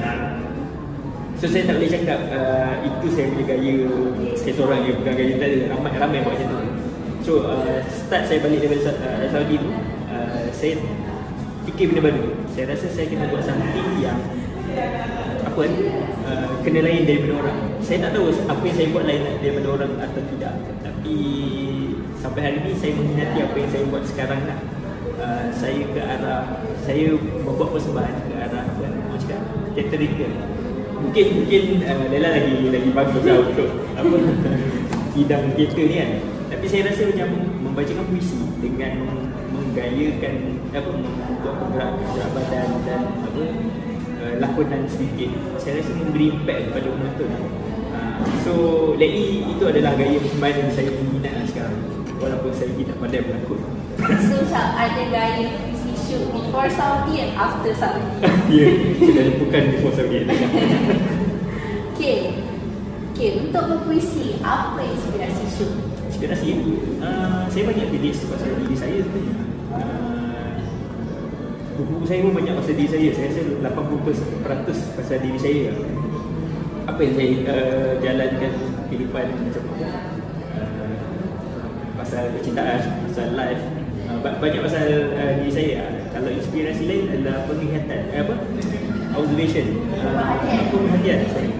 So 1.45 1.53
saya 1.53 1.69
tak 1.69 1.77
boleh 1.77 1.93
cakap 1.93 2.21
uh, 2.33 2.73
itu 2.89 3.07
saya 3.13 3.29
punya 3.29 3.45
gaya 3.53 3.77
saya 4.33 4.53
seorang 4.57 4.81
je 4.89 4.97
bukan 4.97 5.13
gaya 5.13 5.33
tak 5.37 5.49
ada 5.53 5.77
ramai 5.77 5.93
ramai 5.93 6.19
buat 6.25 6.41
macam 6.41 6.49
tu. 6.57 6.61
So 7.21 7.33
uh, 7.45 7.85
start 7.85 8.25
saya 8.25 8.41
balik 8.41 8.65
dari 8.65 8.81
uh, 8.81 9.29
Saudi 9.29 9.61
tu 9.61 9.69
uh, 10.09 10.49
saya 10.57 10.81
fikir 11.69 11.93
benda 11.93 12.09
baru. 12.09 12.33
Saya 12.49 12.73
rasa 12.73 12.89
saya 12.89 13.13
kena 13.13 13.29
buat 13.29 13.45
something 13.45 14.01
yang 14.01 14.17
apa 15.45 15.59
kan 15.69 15.73
uh, 16.33 16.49
kena 16.65 16.81
lain 16.81 17.05
daripada 17.05 17.33
orang. 17.37 17.59
Saya 17.85 18.09
tak 18.09 18.17
tahu 18.17 18.25
apa 18.49 18.63
yang 18.65 18.77
saya 18.81 18.89
buat 18.89 19.05
lain 19.05 19.23
daripada 19.45 19.69
orang 19.69 19.93
atau 20.01 20.23
tidak. 20.25 20.55
Tapi 20.81 21.17
sampai 22.25 22.41
hari 22.41 22.59
ni 22.65 22.73
saya 22.73 22.97
meminati 22.97 23.39
apa 23.45 23.57
yang 23.61 23.69
saya 23.69 23.85
buat 23.93 24.05
sekarang 24.09 24.41
lah. 24.49 24.59
Uh, 25.21 25.53
saya 25.53 25.85
ke 25.93 26.01
arah 26.01 26.57
saya 26.89 27.13
membuat 27.21 27.69
persembahan 27.77 28.33
ke 28.33 28.33
arah 28.33 28.65
apa 28.65 29.15
cakap 29.21 29.41
theatrical 29.77 30.33
mungkin 31.05 31.27
mungkin 31.37 31.63
uh, 31.85 32.05
Lela 32.09 32.29
lagi 32.33 32.55
lagi 32.73 32.91
bagus 32.91 33.23
lah 33.23 33.37
untuk 33.45 33.69
apa 33.95 34.17
bidang 35.15 35.45
teater 35.55 35.85
ni 35.87 35.97
kan. 36.01 36.11
Tapi 36.55 36.65
saya 36.71 36.83
rasa 36.89 37.03
macam 37.11 37.29
membacakan 37.61 38.05
puisi 38.09 38.39
dengan 38.63 38.93
menggayakan 39.53 40.35
apa 40.75 40.91
membuat 40.91 41.57
gerak 41.71 41.91
gerak 42.03 42.31
badan 42.35 42.69
dan 42.89 43.03
apa 43.23 43.43
uh, 44.23 44.35
lakonan 44.43 44.83
sedikit 44.91 45.31
saya 45.61 45.83
rasa 45.83 45.93
memberi 45.95 46.35
impact 46.35 46.71
kepada 46.71 46.89
penonton 46.91 47.31
uh, 47.95 48.19
so 48.43 48.53
lately 48.99 49.47
itu 49.47 49.65
adalah 49.67 49.95
gaya 49.95 50.19
persembahan 50.19 50.57
yang 50.67 50.71
saya 50.75 50.91
minat 50.95 51.33
lah 51.35 51.47
sekarang 51.47 51.77
walaupun 52.19 52.51
saya 52.55 52.71
tidak 52.75 52.97
pandai 52.99 53.21
berlakon. 53.23 53.61
So 54.31 54.37
macam 54.43 54.67
ada 54.79 55.03
gaya 55.11 55.74
shoot 56.15 56.31
before 56.31 56.71
Saudi 56.71 57.27
and 57.27 57.35
after 57.35 57.75
Saudi. 57.75 58.07
ya 58.55 58.71
yeah, 58.71 59.35
bukan 59.43 59.63
before 59.75 59.95
Saudi. 59.99 60.23
Okay. 61.95 62.39
Okay, 63.15 63.47
untuk 63.47 63.63
berpuisi, 63.71 64.43
apa 64.43 64.83
inspirasi 64.83 65.45
shoot? 65.55 65.75
inspirasi 66.15 66.57
uh, 67.03 67.45
saya 67.51 67.63
banyak 67.67 67.91
tulis 67.91 68.17
pasal 68.31 68.55
diri 68.63 68.77
saya 68.79 68.97
sebenarnya 69.03 69.35
uh, 69.75 70.57
buku-buku 71.75 72.05
saya 72.07 72.23
pun 72.23 72.33
banyak 72.39 72.55
pasal 72.55 72.75
diri 72.79 72.89
saya. 72.89 73.09
Saya 73.11 73.27
rasa 73.35 73.43
80% 74.63 74.95
pasal 74.95 75.19
diri 75.21 75.39
saya 75.43 75.65
apa 76.85 77.01
yang 77.03 77.15
saya 77.19 77.31
uh, 77.51 77.91
jalankan 77.99 78.53
kehidupan 78.89 79.25
macam 79.37 79.63
apa? 79.75 79.89
Uh, 80.55 80.97
pasal 81.99 82.23
percintaan 82.39 82.81
pasal 83.11 83.29
life. 83.35 83.63
Uh, 84.07 84.19
banyak 84.23 84.61
pasal 84.63 84.87
uh, 85.19 85.33
diri 85.43 85.51
saya 85.51 86.04
kalau 86.25 86.41
inspirasi 86.41 86.89
lain 86.89 87.05
adalah 87.13 87.45
penglihatan 87.45 88.01
eh, 88.09 88.25
apa? 88.25 88.35
Observation. 89.13 89.67
Uh, 89.93 90.41
perhatian 90.73 91.21
sorry. 91.29 91.53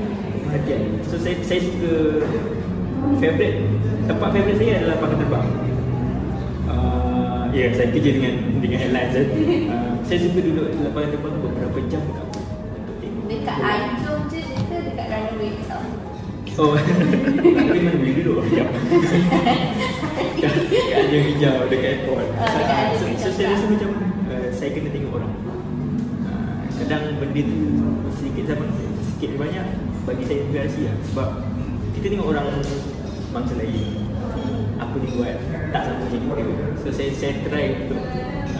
Perhatian. 0.49 0.81
So 1.05 1.21
saya, 1.21 1.37
saya 1.45 1.61
suka 1.69 2.25
favorite 3.21 3.61
tempat 4.09 4.29
favorite 4.33 4.57
saya 4.57 4.73
adalah 4.81 4.97
pakai 5.05 5.17
terbang. 5.21 5.47
Uh, 6.65 7.45
ya 7.53 7.61
yeah, 7.61 7.69
saya 7.77 7.93
kerja 7.93 8.11
dengan 8.17 8.35
dengan 8.65 8.79
airlines 8.89 9.13
eh. 9.21 9.27
uh, 9.69 9.93
saya 10.01 10.19
suka 10.25 10.41
duduk 10.41 10.73
di 10.73 10.81
lapangan 10.81 11.13
terbang 11.13 11.35
beberapa 11.45 11.79
jam 11.93 12.03
dekat 12.09 12.29
Dekat 13.25 13.57
Anjung 13.61 14.23
je 14.33 14.41
ke 14.49 14.77
dekat 14.81 15.07
runway 15.13 15.53
tau? 15.69 15.85
Oh, 16.55 16.73
tapi 17.69 17.79
mana 17.85 17.99
boleh 18.01 18.15
duduk 18.17 18.49
jam 18.49 18.69
Kat 20.41 20.55
Anjung 20.97 21.25
Hijau 21.29 21.69
dekat 21.69 21.89
airport. 22.01 22.27
Ah, 22.41 22.49
dekat 22.49 22.77
Anjung 22.81 23.13
so, 23.21 23.29
so, 23.33 23.44
Kadang 26.85 27.17
benda 27.17 27.41
tu 27.41 27.57
sedikit 28.13 28.45
sama 28.53 28.69
Sikit 29.17 29.41
banyak 29.41 29.67
bagi 30.05 30.21
saya 30.29 30.45
inspirasi 30.45 30.81
lah 30.85 30.97
Sebab 31.09 31.29
kita 31.97 32.07
tengok 32.13 32.29
orang 32.37 32.61
bangsa 33.33 33.57
lain 33.57 34.05
Apa 34.77 34.93
dia 35.01 35.11
buat 35.17 35.37
tak 35.73 35.83
sama 35.89 36.05
macam 36.05 36.21
kita 36.21 36.45
So 36.85 36.93
saya, 36.93 37.09
saya 37.17 37.41
try 37.49 37.89
untuk 37.89 38.05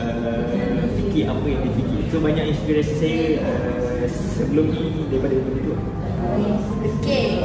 uh, 0.01 0.89
fikir 0.97 1.29
apa 1.29 1.45
yang 1.45 1.69
dia 1.69 1.73
fikir 1.77 2.01
So 2.09 2.17
banyak 2.25 2.45
inspirasi 2.49 2.95
saya 2.97 3.45
uh, 3.45 4.09
sebelum 4.09 4.73
ni 4.73 5.05
daripada 5.13 5.37
benda 5.45 5.61
tu. 5.61 5.77
Okay. 7.05 7.45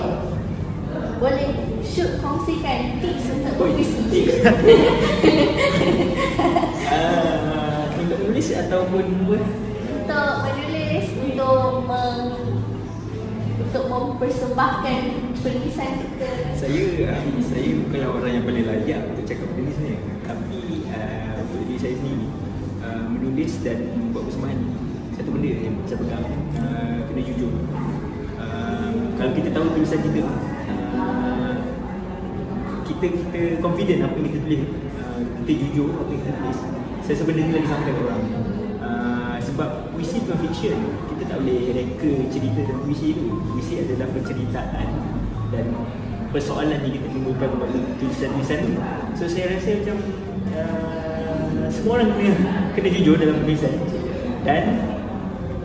Boleh 1.20 1.50
shoot 1.84 2.24
kongsikan 2.24 3.04
tips 3.04 3.28
untuk 3.36 3.54
Oh, 3.60 3.68
berpuisi? 3.68 4.00
tips. 4.08 4.40
uh, 6.96 7.84
untuk 8.00 8.18
menulis 8.24 8.48
ataupun 8.56 9.04
buat 9.28 9.44
untuk 10.00 10.34
menulis, 10.42 10.69
untuk 13.70 13.86
mempersembahkan 13.86 15.02
penulisan 15.46 16.02
kita. 16.02 16.58
saya 16.58 17.14
um, 17.14 17.38
saya 17.38 17.70
bukanlah 17.86 18.10
orang 18.18 18.32
yang 18.42 18.46
paling 18.50 18.66
layak 18.66 19.02
untuk 19.14 19.30
cakap 19.30 19.46
benda 19.54 19.62
ni 19.62 19.72
sebenarnya. 19.78 20.02
Tapi 20.26 20.62
uh, 20.90 21.34
untuk 21.46 21.60
diri 21.70 21.78
saya 21.78 21.94
sendiri 22.02 22.28
uh, 22.82 23.06
menulis 23.14 23.54
dan 23.62 23.78
membuat 23.94 24.26
persembahan 24.26 24.60
satu 25.14 25.30
benda 25.38 25.50
yang 25.54 25.76
saya 25.86 25.98
pegang 26.02 26.26
uh, 26.58 26.98
kena 27.14 27.22
jujur. 27.22 27.52
Uh, 28.42 28.90
kalau 29.22 29.32
kita 29.38 29.50
tahu 29.54 29.66
tulisan 29.78 30.00
kita 30.02 30.20
uh, 30.26 31.54
kita 32.90 33.06
kita 33.06 33.42
confident 33.62 34.02
apa 34.02 34.18
yang 34.18 34.26
kita 34.34 34.40
tulis 34.50 34.62
uh, 34.98 35.22
kita 35.46 35.52
jujur 35.62 35.94
apa 35.94 36.10
yang 36.10 36.22
kita 36.26 36.34
tulis 36.42 36.60
saya 37.06 37.22
ni 37.38 37.54
lagi 37.54 37.70
sampai 37.70 37.94
orang. 38.02 38.22
Uh, 38.82 39.38
sebab 39.38 39.94
puisi 39.94 40.26
bukan 40.26 40.38
fiction. 40.50 40.78
Kita 41.14 41.19
tak 41.30 41.38
boleh 41.46 41.62
reka 41.78 42.12
cerita 42.34 42.60
dalam 42.66 42.82
puisi 42.90 43.14
tu 43.14 43.38
puisi 43.54 43.74
adalah 43.86 44.10
penceritaan 44.10 44.88
dan 45.54 45.66
persoalan 46.34 46.82
yang 46.82 46.94
kita 46.98 47.08
timbulkan 47.14 47.50
kepada 47.54 47.78
tulisan-tulisan 48.02 48.60
tu 48.66 48.74
so 49.14 49.24
saya 49.30 49.54
rasa 49.54 49.70
macam 49.78 49.98
uh, 50.58 51.70
semua 51.70 52.02
orang 52.02 52.10
kena, 52.18 52.34
kena 52.74 52.90
jujur 52.98 53.16
dalam 53.22 53.46
penulisan 53.46 53.74
dan 54.42 54.64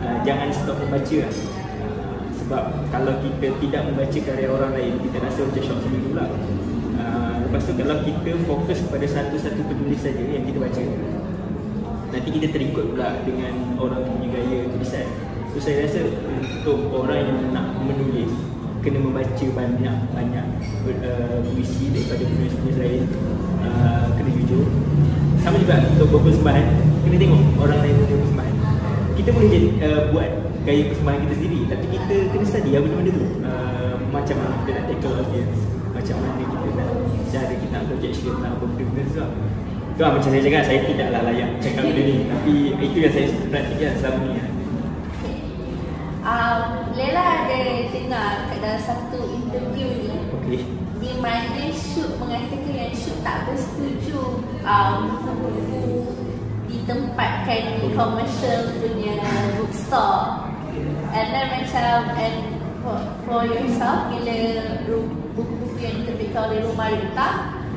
uh, 0.05 0.17
jangan 0.21 0.53
stop 0.53 0.77
membaca. 0.77 1.17
Lah. 1.25 1.33
Sebab 2.45 2.63
kalau 2.93 3.13
kita 3.25 3.57
tidak 3.57 3.81
membaca 3.89 4.19
karya 4.21 4.47
orang 4.53 4.71
lain 4.77 4.93
kita 5.01 5.17
rasa 5.17 5.39
macam 5.49 5.63
shock 5.65 5.79
sendiri 5.81 6.13
pula. 6.13 6.25
Uh, 6.95 7.33
lepas 7.49 7.61
tu 7.65 7.73
kalau 7.73 7.97
kita 8.05 8.31
fokus 8.45 8.79
pada 8.85 9.05
satu-satu 9.09 9.61
penulis 9.65 9.99
saja 9.99 10.21
yang 10.21 10.45
kita 10.45 10.61
baca 10.61 10.83
nanti 12.15 12.29
kita 12.31 12.47
terikut 12.55 12.95
pula 12.95 13.19
dengan 13.27 13.75
orang 13.75 14.07
punya 14.07 14.31
gaya 14.31 14.71
tulisan 14.71 15.03
so 15.55 15.63
saya 15.63 15.87
rasa 15.87 16.03
untuk 16.35 16.91
orang 16.91 17.31
yang 17.31 17.39
nak 17.55 17.79
menulis 17.79 18.27
kena 18.83 18.99
membaca 18.99 19.45
banyak-banyak 19.55 20.47
uh, 20.99 21.37
puisi 21.47 21.95
daripada 21.95 22.27
penulis-penulis 22.27 22.75
lain 22.75 23.03
uh, 23.63 24.11
kena 24.19 24.35
jujur. 24.35 24.67
Sama 25.39 25.55
juga 25.63 25.79
untuk 25.95 26.11
berpersembahan 26.11 26.65
kena 27.07 27.15
tengok 27.23 27.41
orang 27.63 27.79
lain 27.87 27.95
punya 28.03 28.15
persembahan. 28.19 28.55
Kita 29.15 29.29
boleh 29.31 29.47
jadi, 29.47 29.69
uh, 29.79 30.01
buat 30.11 30.29
gaya 30.67 30.83
persembahan 30.91 31.19
kita 31.23 31.33
sendiri 31.39 31.59
tapi 31.71 31.85
kita 31.87 32.15
kena 32.35 32.45
study 32.51 32.71
apa 32.75 32.87
benda 32.91 33.11
tu. 33.15 33.25
Uh, 33.39 33.93
macam 34.11 34.35
mana 34.35 34.53
kita 34.59 34.71
nak 34.75 34.85
tackle 34.91 35.15
audience 35.23 35.59
macam 35.95 36.15
mana 36.19 36.43
kita 36.43 36.67
nak 36.75 36.89
cara 37.31 37.53
kita 37.55 37.71
nak 37.71 37.83
projection 37.87 38.33
nak 38.43 38.51
apa 38.59 38.65
benda-benda 38.75 39.03
tu 39.07 39.17
lah. 39.23 39.31
Tu 39.95 40.01
lah 40.03 40.11
macam 40.19 40.29
saya 40.35 40.43
cakap 40.43 40.63
saya 40.67 40.79
tidaklah 40.83 41.21
layak 41.31 41.49
cakap 41.63 41.83
benda 41.87 42.01
ni. 42.03 42.15
Tapi 42.27 42.53
itu 42.83 42.97
yang 42.99 43.13
saya 43.15 43.27
praktikkan 43.47 43.95
selama 44.03 44.19
ni 44.27 44.35
lah. 44.35 44.49
Um, 46.25 46.89
Lela 46.97 47.21
ada 47.21 47.53
cerita 47.93 47.94
dengar 48.05 48.53
kat 48.53 48.57
dalam 48.61 48.81
satu 48.85 49.17
interview 49.33 49.89
ni 50.05 50.13
Okey. 50.29 50.61
di 51.01 51.11
mana 51.17 51.73
Syuk 51.73 52.21
mengatakan 52.21 52.69
yang 52.69 52.93
Syuk 52.93 53.17
tak 53.25 53.49
bersetuju 53.49 54.45
um, 54.61 55.25
buku-buku 55.25 56.13
ditempatkan 56.69 57.81
di 57.81 57.87
commercial 57.97 58.77
punya 58.77 59.17
bookstore. 59.57 60.53
And 61.17 61.27
then 61.33 61.47
macam 61.49 62.13
and 62.13 62.37
for, 62.85 62.97
for 63.25 63.41
yourself 63.49 64.13
bila 64.13 64.37
buku-buku 65.33 65.77
yang 65.81 66.05
diterbitkan 66.05 66.41
oleh 66.53 66.59
Rumah 66.61 66.89
Rita 66.93 67.29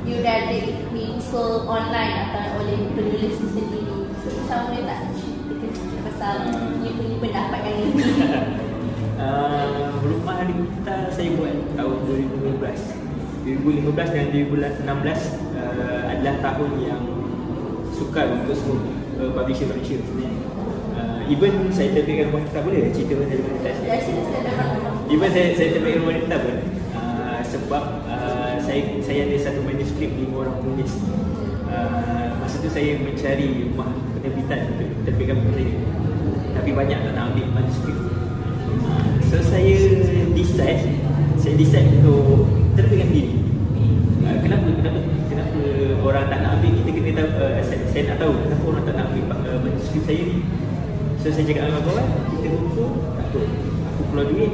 you 0.04 0.20
it 0.68 0.76
being 0.92 1.16
sold 1.24 1.64
online 1.64 2.28
atau 2.28 2.60
oleh 2.60 2.76
penulis 2.92 3.36
sendiri 3.40 4.08
so 4.24 4.28
macam 4.44 4.72
boleh 4.72 4.84
tak 4.88 5.00
cerita 5.16 5.54
pasal 6.04 6.36
you 6.80 6.92
punya 6.96 7.16
pendapat 7.20 7.60
yang 7.64 7.78
ini 7.80 8.04
Uh, 9.18 9.98
rumah 9.98 10.46
kita 10.46 11.10
saya 11.10 11.34
buat 11.34 11.50
tahun 11.74 11.96
2015 12.06 13.50
2015 13.66 14.14
dan 14.14 14.26
2016 14.30 14.86
uh, 15.58 16.02
adalah 16.06 16.34
tahun 16.38 16.70
yang 16.78 17.02
sukar 17.90 18.30
untuk 18.30 18.54
semua 18.54 18.78
uh, 19.18 19.34
publisher-publisher 19.34 20.06
sebenarnya. 20.06 20.38
Uh, 20.94 21.18
even 21.26 21.66
saya 21.74 21.98
terbitkan 21.98 22.30
rumah 22.30 22.46
kita 22.46 22.58
boleh 22.62 22.94
cerita 22.94 23.12
pasal 23.18 23.36
rumah 23.42 23.54
kita 23.58 23.70
even 25.10 25.28
saya, 25.34 25.46
saya 25.58 25.68
terbitkan 25.74 26.00
rumah 26.06 26.16
kita 26.22 26.36
pun 26.38 26.56
uh, 26.94 27.40
sebab 27.42 27.84
uh, 28.06 28.54
saya 28.62 28.80
saya 29.02 29.20
ada 29.26 29.36
satu 29.42 29.66
manuskrip 29.66 30.14
lima 30.14 30.46
orang 30.46 30.56
penulis. 30.62 30.94
Uh, 31.66 32.38
masa 32.38 32.62
tu 32.62 32.70
saya 32.70 32.94
mencari 33.02 33.66
rumah 33.66 33.90
penerbitan 34.14 34.78
untuk 34.78 34.88
terbitkan 35.10 35.42
buku 35.42 35.52
saya 35.58 35.74
tapi 36.54 36.70
banyak 36.74 36.98
tak 37.02 37.12
nak 37.18 37.24
ambil 37.34 37.46
manuskrip 37.54 38.07
so 39.28 39.36
saya 39.44 39.76
decide 40.32 40.82
saya 41.38 41.54
decide 41.54 41.88
untuk 42.00 42.48
terbitkan 42.74 43.08
diri. 43.12 43.36
Uh, 44.24 44.36
kenapa 44.42 44.66
kenapa 44.74 44.98
kenapa 45.28 45.58
orang 46.02 46.24
tak 46.32 46.38
nak 46.42 46.50
ambil? 46.58 46.72
Kita 46.82 46.90
kena 46.90 47.12
tahu 47.14 47.28
uh, 47.38 47.60
saya, 47.62 47.80
saya 47.92 48.02
nak 48.12 48.16
tahu 48.18 48.32
kenapa 48.42 48.64
orang 48.66 48.84
tak 48.88 48.94
nak 48.96 49.04
ambil 49.12 49.24
uh, 49.46 49.58
manuskrip 49.62 50.02
saya 50.08 50.20
ni. 50.24 50.38
So 51.20 51.26
saya 51.30 51.44
cakap 51.46 51.62
dengan 51.68 51.82
kawan 51.84 52.06
kita 52.32 52.48
buku 52.56 52.84
tak 53.16 53.26
apa 53.28 53.40
aku 53.92 54.02
keluar 54.10 54.26
duit. 54.32 54.52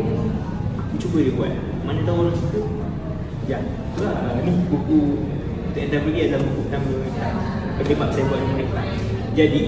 Aku 0.79 0.95
cuba 1.01 1.19
dia 1.23 1.33
buat. 1.39 1.53
Mana 1.87 2.01
tahu 2.03 2.17
orang 2.27 2.37
suka. 2.37 2.61
Ya 3.45 3.59
itulah 3.95 4.43
ni 4.43 4.53
buku 4.67 5.01
untuk 5.75 5.91
yang 5.91 6.03
pergi 6.07 6.21
adalah 6.31 6.43
buku 6.47 6.61
pertama 6.67 6.91
penyebab 7.83 8.09
saya 8.15 8.25
buat 8.31 8.41
mereka 8.55 8.83
jadi 9.35 9.61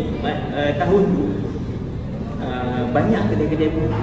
uh, 0.54 0.70
tahun 0.78 1.02
tu 1.10 1.24
uh, 2.42 2.82
banyak 2.94 3.22
kedai-kedai 3.30 3.70
buku 3.74 4.02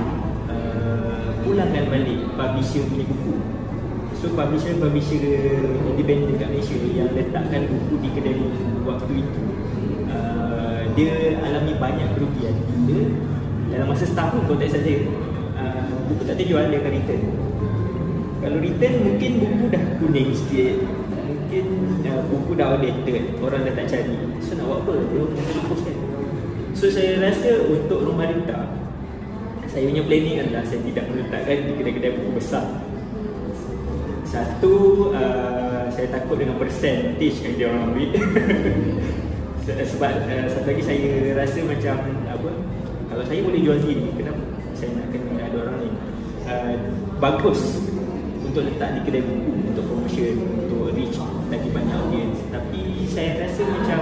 pulangkan 1.44 1.86
balik 1.92 2.20
publisher 2.34 2.84
punya 2.88 3.06
buku. 3.06 3.34
So 4.24 4.32
publisher-publisher 4.32 5.20
independent 5.84 6.40
kat 6.40 6.48
Malaysia 6.48 6.80
yang 6.96 7.12
letakkan 7.12 7.68
buku 7.68 7.94
di 8.00 8.10
kedai 8.16 8.40
buku 8.40 8.64
waktu 8.88 9.14
itu. 9.20 9.42
Uh, 10.08 10.80
Dia 10.96 11.44
alami 11.44 11.76
banyak 11.76 12.08
kerugian. 12.16 12.56
Dia 12.88 13.04
dalam 13.76 13.92
masa 13.92 14.08
setahun 14.08 14.48
konteks 14.48 14.80
saya 14.80 15.10
uh, 15.60 15.84
Buku 16.08 16.24
tak 16.24 16.40
terjual 16.40 16.72
dia 16.72 16.80
akan 16.80 16.94
return. 16.96 17.22
Kalau 18.40 18.58
return 18.64 18.94
mungkin 19.04 19.32
buku 19.44 19.66
dah 19.68 19.84
kuning 20.00 20.30
sikit. 20.32 20.76
Mungkin 21.24 21.66
uh, 22.08 22.24
buku 22.32 22.52
dah 22.56 22.66
outdated 22.80 23.24
Orang 23.44 23.68
dah 23.68 23.74
tak 23.76 23.92
cari. 23.92 24.16
So 24.40 24.56
nak 24.56 24.66
buat 24.72 24.80
apa? 24.88 24.94
Dia 25.12 25.20
orang 25.20 25.36
nak 25.36 25.56
hapuskan. 25.68 25.98
So 26.72 26.86
saya 26.88 27.20
rasa 27.20 27.68
untuk 27.68 28.08
rumah 28.08 28.32
rita 28.32 28.83
Saya 29.74 29.90
punya 29.90 30.06
planning 30.06 30.38
adalah 30.38 30.64
Saya 30.70 30.80
tidak 30.86 31.06
meletakkan 31.10 31.58
di 31.66 31.74
kedai-kedai 31.74 32.14
buku 32.22 32.32
besar. 32.38 32.66
Satu, 34.30 34.74
uh, 35.14 35.90
saya 35.90 36.08
takut 36.14 36.38
dengan 36.38 36.62
percentage 36.62 37.42
yang 37.42 37.54
dia 37.58 37.66
orang 37.74 37.90
ambil. 37.90 38.10
Sebab 39.94 40.12
uh, 40.30 40.46
satu 40.46 40.68
lagi 40.70 40.84
saya 40.86 41.34
rasa 41.34 41.60
macam 41.66 41.96
apa 42.28 42.52
Kalau 43.10 43.24
saya 43.26 43.40
boleh 43.42 43.62
jual 43.64 43.78
sendiri, 43.82 44.12
kenapa 44.14 44.44
saya 44.76 44.90
nak 44.94 45.08
kena 45.10 45.42
ada 45.42 45.58
orang 45.58 45.78
lain 45.80 45.94
uh, 46.52 46.76
Bagus 47.18 47.62
untuk 48.44 48.68
letak 48.68 49.00
di 49.00 49.00
kedai 49.08 49.24
buku 49.24 49.52
Untuk 49.72 49.86
promotion, 49.88 50.36
untuk 50.68 50.92
reach 50.94 51.18
lagi 51.50 51.70
banyak 51.72 51.96
audience. 51.98 52.40
Tapi 52.52 52.82
saya 53.10 53.48
rasa 53.48 53.62
macam 53.66 54.00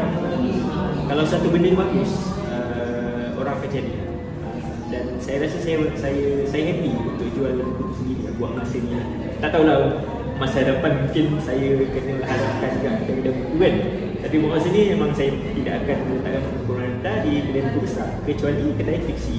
Kalau 1.08 1.24
satu 1.30 1.48
benda 1.48 1.72
bagus, 1.78 2.12
uh, 2.50 3.38
orang 3.40 3.56
akan 3.56 3.70
cari 3.70 4.11
dan 5.02 5.18
saya 5.18 5.38
rasa 5.42 5.58
saya 5.58 5.78
saya 5.98 6.26
saya 6.46 6.64
happy 6.70 6.94
untuk 6.94 7.28
jual 7.34 7.58
buku 7.58 7.86
sendiri 7.98 8.30
buat 8.38 8.52
masa 8.54 8.78
ni 8.78 8.92
lah. 8.94 9.08
tak 9.42 9.50
tahulah 9.50 9.78
masa 10.38 10.58
depan 10.62 10.92
mungkin 11.06 11.26
saya 11.42 11.70
kena 11.90 12.16
harapkan 12.22 12.70
juga 12.78 12.90
kedai-kedai 13.02 13.34
buku 13.34 13.56
kan 13.58 13.76
tapi 14.22 14.36
buat 14.38 14.52
masa 14.58 14.68
ni 14.70 14.82
memang 14.94 15.12
saya 15.18 15.30
tidak 15.58 15.74
akan 15.82 15.98
meletakkan 16.06 16.44
buku 16.54 16.72
rendah 16.78 17.16
di 17.26 17.32
kedai 17.50 17.62
buku 17.66 17.80
besar 17.82 18.10
kecuali 18.26 18.66
kedai 18.78 19.00
fiksi 19.10 19.38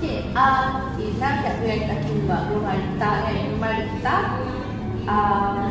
Okay, 0.00 0.32
uh, 0.32 0.96
now 1.20 1.34
that 1.44 1.60
we 1.60 1.68
are 1.68 1.84
talking 1.84 2.24
about 2.24 2.48
rumah 2.48 2.72
Rita 2.72 3.12
kan, 3.20 3.36
rumah 3.52 3.72
Rita 3.84 4.16
uh, 5.04 5.68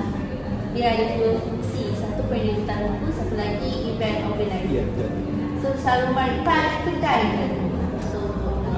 dia 0.77 0.85
ada 0.93 1.05
dua 1.17 1.33
fungsi, 1.41 1.97
satu 1.97 2.29
penerbitan 2.29 2.93
buku, 2.93 3.09
satu 3.09 3.33
lagi 3.33 3.89
event 3.89 4.29
organizer. 4.29 4.69
Ya, 4.69 4.85
betul. 4.85 5.09
So, 5.65 5.67
selalu 5.81 6.13
rumah 6.13 6.25
ada 6.29 6.57
kedai 6.85 7.21
kan? 7.25 7.68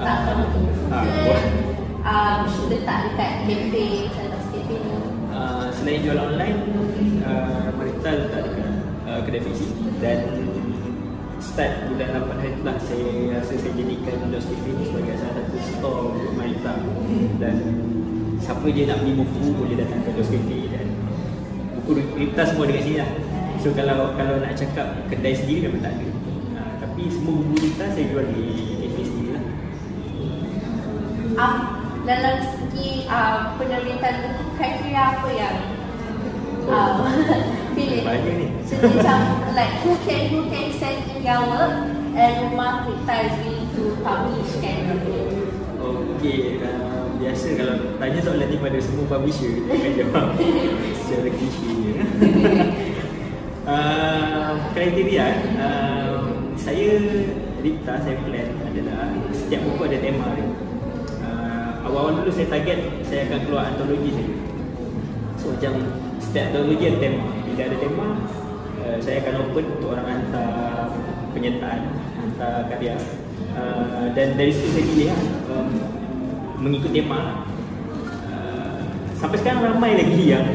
Ah, 0.02 0.34
uh, 0.34 0.34
buku 0.34 0.62
ah, 0.90 1.06
ke, 1.06 1.36
um, 2.50 2.66
letak 2.74 3.14
dekat 3.14 3.32
ni. 3.46 4.10
Uh, 5.30 5.70
selain 5.78 6.02
jual 6.02 6.18
online 6.18 6.58
uh, 7.22 7.70
Marita 7.78 8.10
letak 8.10 8.50
dekat 8.50 8.70
uh, 9.06 9.20
kedai 9.22 9.46
fiksi 9.46 9.70
dan 10.02 10.26
start 11.38 11.86
bulan 11.86 12.18
8 12.18 12.42
hari 12.42 12.52
tu 12.58 12.62
lah 12.66 12.78
saya 12.82 13.10
rasa 13.38 13.54
saya 13.62 13.74
jadikan 13.78 14.26
Dos 14.34 14.50
Cafe 14.50 14.70
ni 14.74 14.84
sebagai 14.90 15.22
salah 15.22 15.34
satu 15.38 15.58
store 15.62 16.02
untuk 16.18 16.34
Marita 16.34 16.74
dan 17.38 17.56
siapa 18.42 18.66
je 18.74 18.82
nak 18.90 19.06
beli 19.06 19.14
buku 19.22 19.44
boleh 19.54 19.78
datang 19.78 20.02
ke 20.02 20.18
Dos 20.18 20.34
Cafe 20.34 20.60
dan 20.74 20.86
buku 21.78 22.02
Rita 22.18 22.42
semua 22.50 22.66
dekat 22.66 22.90
sini 22.90 22.98
lah 23.06 23.10
so 23.62 23.70
kalau 23.78 24.18
kalau 24.18 24.42
nak 24.42 24.58
cakap 24.58 24.98
kedai 25.14 25.38
sendiri 25.38 25.70
memang 25.70 25.86
tak 25.86 25.94
ada 25.94 26.08
uh, 26.58 26.74
tapi 26.82 27.06
semua 27.14 27.38
buku 27.38 27.56
Rita 27.70 27.86
saya 27.94 28.06
jual 28.10 28.26
di 28.34 28.46
cafe 28.50 28.80
lah 28.81 28.81
Um, 31.32 31.56
dalam 32.04 32.44
segi 32.44 33.08
uh, 33.08 33.56
penerbitan 33.56 34.14
buku, 34.20 34.44
kriteria 34.60 35.04
apa 35.16 35.30
yang 35.32 35.58
uh, 36.68 37.08
pilih? 37.78 38.04
banyak 38.04 38.34
ni 38.36 38.48
So 38.68 38.76
macam 38.84 39.20
like 39.56 39.80
who 39.86 39.96
can 40.04 40.28
who 40.28 40.50
can 40.52 40.68
send 40.76 41.08
in 41.14 41.24
their 41.24 41.40
work 41.40 41.88
and 42.18 42.34
rumah 42.52 42.84
kita 42.84 43.16
is 43.32 43.34
willing 43.40 43.70
to 43.72 43.84
publish 44.04 44.52
kan 44.60 44.78
Okey, 45.82 46.60
uh, 46.62 47.10
biasa 47.16 47.48
kalau 47.58 47.76
tanya 47.98 48.20
soalan 48.22 48.48
ni 48.52 48.58
pada 48.60 48.80
semua 48.84 49.06
publisher 49.08 49.50
kita 49.56 49.72
akan 49.72 49.92
jawab 49.98 50.28
secara 51.00 51.30
klise. 51.32 51.72
uh, 53.66 54.52
kriteria 54.76 55.26
uh, 55.58 56.12
saya 56.60 56.92
Ripta, 57.62 57.94
saya 58.02 58.18
plan 58.26 58.50
adalah 58.66 59.14
setiap 59.30 59.62
buku 59.62 59.86
ada 59.86 59.98
tema 60.02 60.34
dia. 60.34 60.50
Uh, 61.92 62.00
awal-awal 62.00 62.24
dulu 62.24 62.32
saya 62.32 62.48
target 62.48 62.80
saya 63.04 63.28
akan 63.28 63.40
keluar 63.44 63.64
antologi 63.68 64.16
saya. 64.16 64.32
So 65.36 65.52
macam 65.52 65.74
setiap 66.24 66.44
antologi 66.48 66.84
ada 66.88 67.00
tema. 67.04 67.26
Bila 67.44 67.62
ada 67.68 67.78
tema, 67.84 68.08
uh, 68.80 68.98
saya 69.04 69.16
akan 69.20 69.34
open 69.44 69.66
untuk 69.76 69.90
orang 69.92 70.08
hantar 70.08 70.88
penyertaan, 71.36 71.82
hantar 72.16 72.56
karya. 72.72 72.96
Uh, 73.52 74.08
dan 74.16 74.40
dari 74.40 74.56
situ 74.56 74.72
saya 74.72 74.86
pilih 74.88 75.12
um, 75.52 75.68
mengikut 76.64 76.96
tema. 76.96 77.44
Uh, 78.32 78.88
sampai 79.20 79.38
sekarang 79.44 79.76
ramai 79.76 80.00
lagi 80.00 80.32
yang 80.32 80.48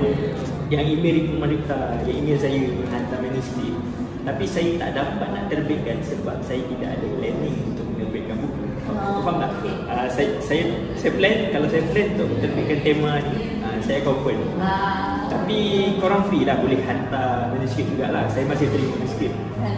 yang 0.73 0.89
email 0.89 1.21
Ibu 1.21 1.37
yang 1.37 2.17
email 2.17 2.39
saya 2.41 2.65
hantar 2.89 3.21
manuskrip. 3.21 3.77
Tapi 4.25 4.45
saya 4.49 4.73
tak 4.81 4.91
dapat 4.97 5.29
nak 5.37 5.45
terbitkan 5.53 6.01
sebab 6.01 6.41
saya 6.41 6.65
tidak 6.65 6.97
ada 6.97 7.07
planning 7.21 7.77
untuk 7.77 7.85
menerbitkan 7.93 8.41
buku. 8.41 8.66
Oh, 8.87 9.19
Faham 9.21 9.37
tak? 9.43 9.51
okay. 9.59 9.75
Uh, 9.87 10.07
saya, 10.07 10.29
saya 10.39 10.63
saya 10.95 11.11
plan 11.19 11.35
kalau 11.51 11.67
saya 11.67 11.83
plan 11.91 12.07
untuk 12.15 12.29
terbitkan 12.39 12.79
tema 12.81 13.13
ni, 13.21 13.35
uh, 13.61 13.77
saya 13.83 13.99
open. 14.07 14.39
uh, 14.59 15.27
Tapi 15.27 15.59
korang 15.99 16.23
free 16.27 16.47
lah 16.47 16.57
boleh 16.59 16.79
hantar 16.83 17.51
manuskrip 17.51 17.87
jugalah. 17.91 18.27
Saya 18.31 18.47
masih 18.47 18.71
terima 18.71 18.95
manuskrip. 18.95 19.33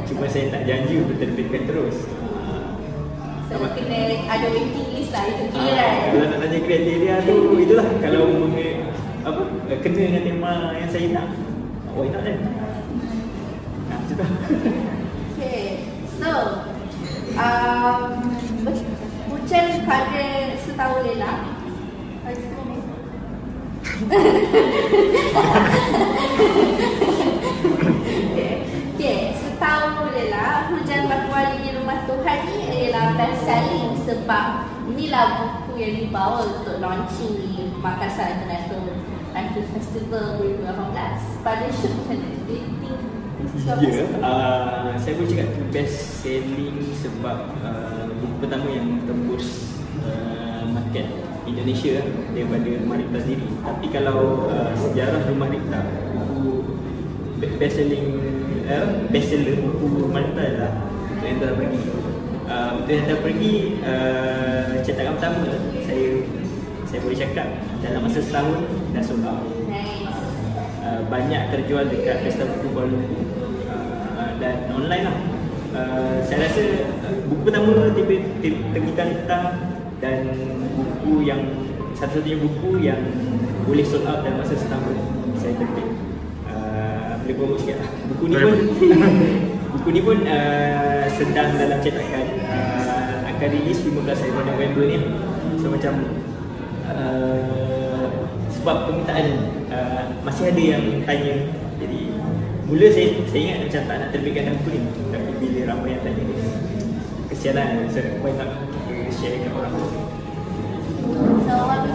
Cuma 0.04 0.24
saya 0.28 0.52
tak 0.52 0.62
janji 0.64 1.00
untuk 1.00 1.16
terbitkan 1.16 1.62
terus. 1.64 1.96
so 3.48 3.56
kena 3.72 4.00
ada 4.28 4.46
waiting 4.52 4.92
list 4.92 5.08
lah 5.08 5.24
itu 5.24 5.44
kira 5.56 5.72
Ah, 5.72 5.88
kan 5.88 6.08
kalau 6.12 6.26
nak 6.28 6.38
tanya 6.44 6.58
kriteria 6.60 7.14
tu 7.24 7.36
itulah 7.56 7.88
kalau 7.96 8.24
apa 9.24 9.40
kena 9.80 10.00
dengan 10.04 10.22
tema 10.22 10.52
yang 10.76 10.90
saya 10.92 11.06
nak. 11.16 11.26
Why 11.96 12.12
not 12.12 12.22
kan? 12.22 12.36
Nah, 13.88 13.96
macam 13.96 14.16
tu. 14.20 14.26
Okay, 15.32 15.88
so 16.20 16.30
um, 17.40 18.17
Bucan 19.48 19.80
pada 19.88 20.52
setahun 20.60 21.08
Lela 21.08 21.40
Okay, 28.92 29.32
setahu 29.40 30.12
je 30.12 30.28
lah 30.28 30.68
Hujan 30.68 31.08
Batu 31.08 31.32
Wali 31.32 31.64
di 31.64 31.72
Rumah 31.80 32.04
Tuhan 32.04 32.38
ni 32.44 32.56
adalah 32.92 33.16
best 33.16 33.48
selling 33.48 33.96
sebab 34.04 34.68
inilah 34.92 35.40
buku 35.40 35.80
yang 35.80 35.96
dibawa 35.96 36.44
untuk 36.44 36.76
launching 36.84 37.40
di 37.40 37.72
Makassar 37.80 38.36
International 38.36 39.00
Festival 39.72 40.44
2018 40.44 41.40
pada 41.40 41.72
shoot 41.72 41.96
macam 41.96 42.20
mana? 42.20 43.17
Ya, 43.56 44.04
uh, 44.20 44.92
saya 45.00 45.12
boleh 45.16 45.30
cakap 45.32 45.48
tu 45.56 45.62
best 45.72 46.20
selling 46.20 46.84
sebab 47.00 47.56
uh, 47.64 48.04
buku 48.20 48.44
pertama 48.44 48.68
yang 48.68 49.00
tembus 49.08 49.72
uh, 50.04 50.68
market 50.68 51.08
Indonesia 51.48 52.04
daripada 52.36 52.68
Rumah 52.84 52.96
Rikta 53.00 53.18
sendiri. 53.24 53.48
Tapi 53.64 53.86
kalau 53.88 54.52
uh, 54.52 54.72
sejarah 54.76 55.24
Rumah 55.32 55.48
Rikta, 55.48 55.80
buku 56.12 56.76
be- 57.40 57.56
best 57.56 57.80
selling 57.80 58.06
uh, 58.68 58.86
best 59.08 59.32
seller 59.32 59.56
buku 59.64 59.96
Rumah 59.96 60.20
Rikta 60.28 60.42
adalah 60.44 60.72
Untuk 61.08 61.24
Yang 61.24 61.38
Telah 61.40 61.56
Pergi. 61.56 61.82
Uh, 62.48 62.70
Untuk 62.76 62.92
Yang 62.92 63.04
Telah 63.08 63.22
Pergi 63.24 63.54
uh, 63.80 64.66
cetakan 64.84 65.12
pertama 65.16 65.40
saya 65.88 66.08
saya 66.84 67.00
boleh 67.04 67.16
cakap 67.16 67.48
dalam 67.80 68.00
masa 68.04 68.20
setahun 68.20 68.60
dah 68.92 69.02
sold 69.04 69.24
out. 69.24 69.40
Uh, 70.78 71.04
banyak 71.12 71.52
terjual 71.52 71.84
dekat 71.84 72.24
Pesta 72.24 72.48
Buku 72.48 72.72
Kuala 72.72 72.88
Lumpur 72.88 73.27
online 74.78 75.04
lah. 75.04 75.16
Uh, 75.68 76.18
saya 76.24 76.48
rasa 76.48 76.62
uh, 77.04 77.16
buku 77.28 77.42
pertama 77.44 77.92
terbitan 78.72 79.06
hitam 79.12 79.42
dan 79.98 80.20
buku 80.74 81.26
yang 81.26 81.42
satu-satunya 81.98 82.38
buku 82.38 82.70
yang 82.78 83.02
boleh 83.66 83.84
sold 83.84 84.06
out 84.06 84.22
dalam 84.22 84.40
masa 84.40 84.54
setahun 84.54 84.96
saya 85.36 85.54
terbit. 85.58 85.88
Uh, 86.46 87.18
boleh 87.26 87.34
promote 87.34 87.60
sikit 87.60 87.76
lah. 87.82 87.90
Buku 88.14 88.24
ni 88.30 88.36
pun 88.38 88.54
buku 89.76 89.88
ni 89.92 90.00
pun 90.00 90.18
uh, 90.24 91.04
sedang 91.10 91.58
dalam 91.58 91.78
cetakan 91.82 92.26
uh, 92.48 93.28
akan 93.34 93.48
rilis 93.52 93.82
15 93.84 94.06
hari 94.06 94.32
November 94.32 94.82
ni. 94.86 94.98
So 95.58 95.66
macam 95.74 95.94
uh, 96.86 98.06
sebab 98.54 98.76
permintaan 98.88 99.26
uh, 99.70 100.02
masih 100.22 100.54
ada 100.54 100.62
yang 100.62 100.84
tanya 101.04 101.34
jadi 101.78 102.00
mula 102.68 102.86
saya 102.92 103.06
saya 103.26 103.40
ingat 103.40 103.58
macam 103.64 103.82
tak 103.88 103.96
nak 103.96 104.08
terbitkan 104.12 104.42
dalam 104.44 104.58
buku 104.60 104.70
ni 104.76 104.80
tapi 105.08 105.30
bila 105.40 105.60
ramai 105.72 105.90
yang 105.96 106.02
tanya 106.04 106.24
kesianan 107.32 107.88
saya 107.88 108.20
why 108.20 108.32
not 108.36 108.50
kita 108.88 109.12
share 109.16 109.32
dengan 109.34 109.52
orang 109.56 109.72
So 111.18 111.54
what 111.64 111.88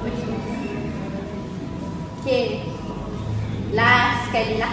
would 0.00 0.16
you. 0.16 0.32
Okay. 2.22 2.64
Last 3.76 4.30
sekali 4.30 4.56
lah. 4.56 4.72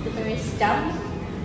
Kita 0.00 0.08
terus 0.16 0.44
jump. 0.56 0.96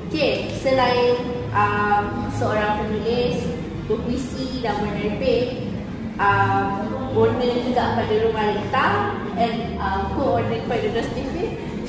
Okay. 0.07 0.47
Selain 0.59 1.19
um, 1.51 2.32
seorang 2.39 2.86
penulis, 2.86 3.43
berpuisi 3.88 4.63
dan 4.63 4.80
menerbit, 4.84 5.67
um, 6.15 6.88
owner 7.15 7.51
juga 7.67 7.99
pada 7.99 8.13
Rumah 8.15 8.45
Rita 8.55 8.88
and 9.36 9.57
uh, 9.80 10.07
co-owner 10.15 10.59
kepada 10.63 10.88
Dos 10.91 11.09
TV, 11.15 11.30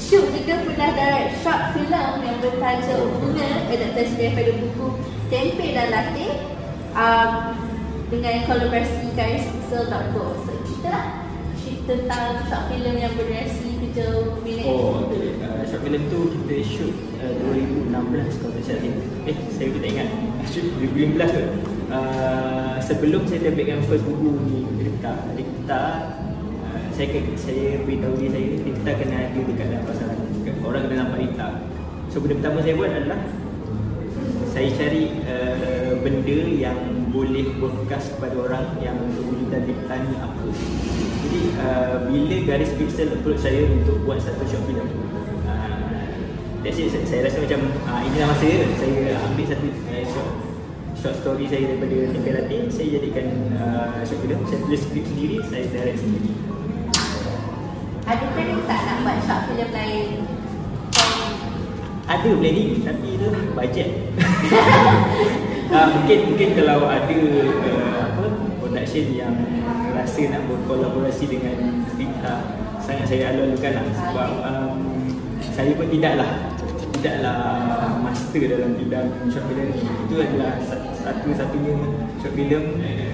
Syuk 0.03 0.35
juga 0.35 0.59
pernah 0.67 0.91
direct 0.99 1.47
short 1.47 1.63
film 1.79 2.15
yang 2.27 2.39
bertajuk 2.43 3.03
Bunga 3.23 3.51
adaptasi 3.71 4.15
daripada 4.19 4.51
buku 4.59 4.87
Tempe 5.31 5.67
dan 5.71 5.89
Latte 5.95 6.27
um, 6.99 7.33
dengan 8.11 8.43
kolaborasi 8.51 9.15
karisel.co 9.15 10.25
So 10.43 10.53
cerita 10.67 10.89
lah 10.91 11.07
cerita 11.63 11.93
tentang 11.95 12.43
short 12.51 12.65
film 12.75 12.95
yang 12.99 13.13
berdurasi 13.15 13.69
7 13.95 14.43
minit 14.43 14.67
Oh, 14.67 15.07
okay. 15.07 15.39
Uh, 15.39 15.63
short 15.71 15.87
film 15.87 16.03
tu 16.11 16.21
kita 16.35 16.55
shoot 16.67 16.95
uh, 17.23 17.33
2016 17.55 18.43
kalau 18.43 18.53
tak 18.59 18.63
salah. 18.67 18.83
Eh, 19.31 19.37
saya 19.55 19.67
pun 19.71 19.79
tak 19.79 19.91
ingat. 19.95 20.09
Shoot 20.51 20.67
2015 20.83 21.31
tu. 21.31 21.45
Uh, 21.93 22.75
sebelum 22.83 23.23
saya 23.29 23.41
terbitkan 23.47 23.85
first 23.87 24.03
buku 24.03 24.33
ni, 24.49 24.65
Rita 24.81 25.13
uh, 25.13 26.22
saya 26.93 27.09
ke- 27.09 27.37
saya 27.41 27.81
beritahu 27.83 28.15
dia 28.21 28.29
saya 28.29 28.47
Rita 28.63 28.93
kena 29.01 29.17
ada 29.17 29.41
dekat 29.41 29.67
dalam 29.73 29.85
pasaran. 29.89 30.19
Orang 30.61 30.83
kena 30.87 30.97
nampak 31.09 31.19
Rita. 31.25 31.49
So 32.13 32.21
benda 32.21 32.37
pertama 32.39 32.59
saya 32.61 32.75
buat 32.77 32.93
adalah 32.93 33.21
saya 34.53 34.69
cari 34.77 35.03
uh, 35.25 35.93
benda 36.05 36.39
yang 36.53 36.79
boleh 37.09 37.57
broadcast 37.57 38.17
kepada 38.17 38.37
orang 38.37 38.65
yang 38.85 38.97
kewujudan 39.17 39.65
Rita 39.65 39.95
ni 40.05 40.15
apa. 40.21 40.45
Jadi 41.23 41.43
uh, 41.57 41.97
bila 42.13 42.37
garis 42.45 42.71
pixel 42.77 43.09
approach 43.17 43.41
saya 43.41 43.65
untuk 43.65 44.05
buat 44.05 44.21
satu 44.21 44.45
short 44.45 44.69
film 44.69 44.85
uh, 45.49 46.13
That's 46.61 46.77
it, 46.77 46.93
saya, 46.93 47.05
saya 47.09 47.21
rasa 47.25 47.41
macam 47.41 47.61
uh, 47.89 48.01
inilah 48.05 48.29
masa 48.37 48.53
Saya 48.77 49.17
ambil 49.17 49.45
satu 49.49 49.67
uh, 49.73 50.05
short, 50.13 50.31
short 50.99 51.15
story 51.25 51.45
saya 51.49 51.73
daripada 51.73 51.97
Tempe 52.13 52.31
Latte 52.37 52.59
Saya 52.69 52.89
jadikan 53.01 53.27
uh, 53.57 54.05
short 54.05 54.21
film, 54.21 54.45
saya 54.45 54.59
tulis 54.61 54.81
skrip 54.85 55.05
sendiri, 55.09 55.37
saya 55.49 55.65
direct 55.73 55.99
sendiri 56.05 56.31
Ada 58.03 58.25
planning 58.35 58.63
tak 58.67 58.81
nak 58.83 58.97
buat 59.07 59.19
short 59.23 59.41
film 59.47 59.71
lain? 59.71 60.09
Ada 62.11 62.29
planning 62.35 62.71
tapi 62.83 63.09
itu 63.15 63.29
bajet 63.55 63.89
uh, 65.73 65.87
mungkin 65.97 66.19
mungkin 66.35 66.49
kalau 66.59 66.85
ada 66.91 67.17
uh, 67.17 67.99
apa 68.13 68.25
production 68.61 69.07
yang 69.17 69.35
rasa 69.97 70.23
nak 70.29 70.43
berkolaborasi 70.51 71.25
dengan 71.31 71.87
Rita 71.97 72.37
sangat 72.83 73.07
saya 73.07 73.33
alu-alukan 73.33 73.73
lah 73.79 73.87
sebab 73.95 74.31
um, 74.43 74.79
saya 75.55 75.73
pun 75.79 75.87
tidaklah 75.89 76.31
tidaklah 76.99 77.39
master 78.03 78.43
dalam 78.51 78.75
bidang 78.77 79.09
short 79.31 79.47
film 79.49 79.67
ni. 79.73 79.83
itu 79.87 80.15
adalah 80.19 80.59
sa- 80.61 80.91
satu-satunya 81.07 81.75
short 82.21 82.35
film 82.35 82.65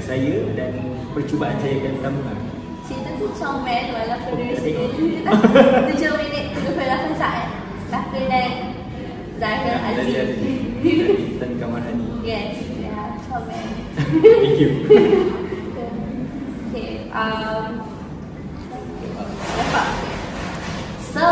saya 0.03 0.35
dan 0.57 0.71
percubaan 1.13 1.57
saya 1.61 1.77
yang 1.85 1.97
pertama 2.01 2.21
lah. 2.33 2.58
Cerita 3.39 3.55
tu 3.55 3.63
comel 3.63 3.85
walaupun 3.95 4.35
dari 4.35 4.51
tak 4.51 4.59
segi 4.67 4.87
tengok. 5.23 5.43
7 5.95 6.23
minit 6.27 6.47
38 6.59 7.23
saat 7.23 7.47
Tapi 7.87 8.19
dan 8.27 8.51
Zahir 9.39 9.79
Dari 9.79 10.15
Aziz 10.19 11.39
dan 11.39 11.51
Kamar 11.63 11.87
Hani. 11.87 12.19
Yes, 12.27 12.59
ya, 12.83 13.15
comel 13.31 13.67
Thank 13.95 14.59
you. 14.59 14.71
Okay, 16.69 17.07
um 17.15 17.87
Dapat 19.55 19.89
So, 21.15 21.27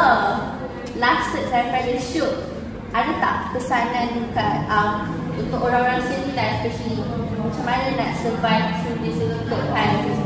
last 1.03 1.35
set 1.35 1.51
saya 1.51 1.75
pada 1.75 1.95
shoot 1.99 2.55
Ada 2.95 3.13
tak 3.19 3.37
pesanan 3.51 4.31
dekat 4.31 4.57
um, 4.71 5.11
Untuk 5.35 5.59
orang-orang 5.59 6.07
sini 6.07 6.39
lah 6.39 6.63
especially 6.63 7.03
Macam 7.35 7.65
mana 7.67 7.99
nak 7.99 8.11
survive 8.23 8.67
through 8.87 9.03
this 9.03 9.19
difficult 9.19 9.67
time 9.75 10.07
Especially 10.07 10.07
pandemic 10.07 10.26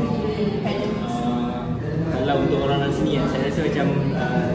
kalau 2.31 2.47
untuk 2.47 2.63
orang-orang 2.63 2.95
sini 2.95 3.19
ya, 3.19 3.27
saya 3.27 3.51
rasa 3.51 3.59
macam 3.67 3.87
uh, 4.15 4.51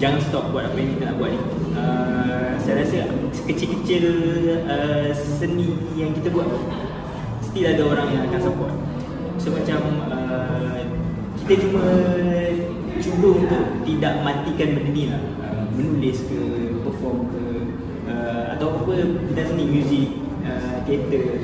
jangan 0.00 0.20
stop 0.24 0.44
buat 0.56 0.72
apa 0.72 0.76
yang 0.80 0.90
kita 0.96 1.02
nak 1.04 1.16
buat 1.20 1.30
ni. 1.36 1.40
Uh, 1.76 2.48
saya 2.64 2.74
rasa 2.80 2.98
kecil-kecil 3.44 4.04
uh, 4.64 5.12
seni 5.12 5.68
yang 6.00 6.16
kita 6.16 6.32
buat 6.32 6.48
still 7.44 7.68
ada 7.68 7.82
orang 7.84 8.08
yang 8.16 8.24
akan 8.24 8.40
support. 8.40 8.72
So 9.36 9.52
macam 9.52 10.00
uh, 10.08 10.80
kita 11.44 11.68
cuma 11.68 11.84
cuba 13.04 13.28
untuk 13.36 13.64
tidak 13.84 14.14
matikan 14.24 14.80
benda 14.80 14.88
ni 14.88 15.04
lah. 15.12 15.20
Uh, 15.44 15.64
menulis 15.76 16.24
ke, 16.24 16.40
perform 16.88 17.28
ke, 17.36 17.42
uh, 18.08 18.56
atau 18.56 18.80
apa 18.80 18.96
bidang 19.28 19.48
seni, 19.52 19.64
muzik, 19.68 20.08
uh, 20.48 20.80
teater. 20.88 21.36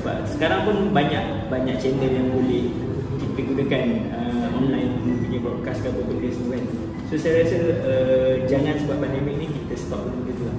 Sebab 0.00 0.16
sekarang 0.32 0.64
pun 0.64 0.76
banyak 0.96 1.52
banyak 1.52 1.76
channel 1.76 2.08
yang 2.08 2.32
boleh 2.32 2.72
kita 3.20 3.40
gunakan 3.44 3.84
uh, 4.16 4.48
online 4.56 4.89
punya 5.00 5.38
broadcast 5.40 5.78
ke 5.82 5.88
apa 5.88 6.00
benda 6.04 6.28
semua 6.30 6.54
kan. 6.56 6.64
So 7.10 7.14
saya 7.18 7.32
rasa 7.42 7.58
uh, 7.82 8.32
jangan 8.46 8.74
sebab 8.78 8.96
pandemik 9.02 9.34
ni 9.40 9.46
kita 9.50 9.74
stop 9.74 10.06
dulu 10.06 10.30
gitu 10.30 10.42
lah. 10.46 10.56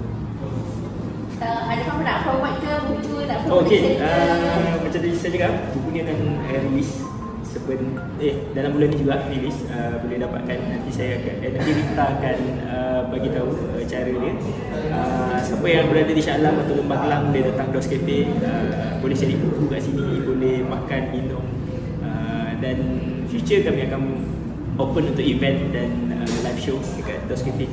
uh, 1.41 1.61
Ada 1.71 1.81
kamu 1.87 2.01
nak 2.03 2.17
promote 2.27 2.57
ke 2.59 2.73
buku 2.91 3.15
nak 3.29 3.37
Oh, 3.47 3.63
promote 3.63 3.71
okay. 3.71 3.95
Uh, 4.01 4.75
macam 4.83 4.99
tadi 4.99 5.15
saya 5.15 5.31
cakap, 5.31 5.51
buku 5.71 5.87
ni 5.95 5.99
akan 6.03 6.17
uh, 6.43 6.61
release 6.71 6.93
seben 7.51 7.99
eh 8.23 8.47
dalam 8.55 8.71
bulan 8.71 8.95
ni 8.95 8.97
juga 9.03 9.27
release 9.27 9.67
uh, 9.67 9.99
boleh 9.99 10.23
dapatkan 10.23 10.57
nanti 10.71 10.87
saya 10.87 11.19
akan 11.19 11.35
eh, 11.43 11.51
nanti 11.51 11.71
Rita 11.75 12.05
akan 12.15 12.37
uh, 12.63 13.01
bagi 13.11 13.27
tahu 13.27 13.49
uh, 13.75 13.83
cara 13.83 14.07
dia. 14.07 14.33
Uh, 14.87 15.35
siapa 15.43 15.67
yang 15.67 15.91
berada 15.91 16.11
di 16.15 16.23
Shah 16.23 16.39
Alam 16.39 16.63
atau 16.63 16.79
Lembah 16.79 17.03
Kelang 17.03 17.23
boleh 17.27 17.43
datang 17.51 17.67
Dos 17.75 17.91
Cafe 17.91 18.23
uh, 18.39 18.95
boleh 19.03 19.15
cari 19.19 19.35
buku 19.35 19.63
kat 19.67 19.83
sini, 19.83 20.23
boleh 20.23 20.63
makan, 20.63 21.01
minum 21.11 21.43
uh, 21.99 22.55
dan 22.63 22.77
future 23.27 23.67
kami 23.67 23.83
akan 23.91 23.99
open 24.79 25.11
untuk 25.11 25.25
event 25.25 25.71
dan 25.75 25.89
uh, 26.15 26.27
live 26.47 26.61
show 26.61 26.77
dekat 26.99 27.19
Dos 27.27 27.43
Cafe. 27.43 27.65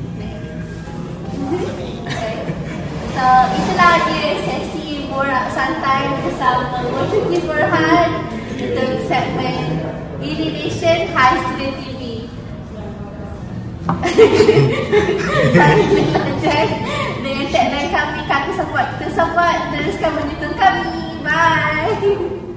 So 3.19 3.27
itulah 3.51 3.95
dia 4.07 4.31
sesi 4.47 5.11
borak 5.11 5.51
santai 5.51 6.07
bersama 6.23 6.87
Mojuki 6.87 7.43
Burhan 7.43 8.31
Untuk 8.59 9.07
segmen 9.07 9.79
Hai 11.19 11.35
Studio 11.39 11.71
TV. 11.79 12.01
Saya 15.55 15.75
Lila 15.79 16.23
Jack 16.43 16.69
dengan 17.23 17.47
tagline 17.51 17.91
kami 17.91 18.21
Kaki 18.27 18.53
Support. 18.59 18.87
Kita 18.99 19.09
support 19.15 19.59
teruskan 19.75 20.11
menyokong 20.19 20.55
kami. 20.59 20.91
Bye. 21.23 22.48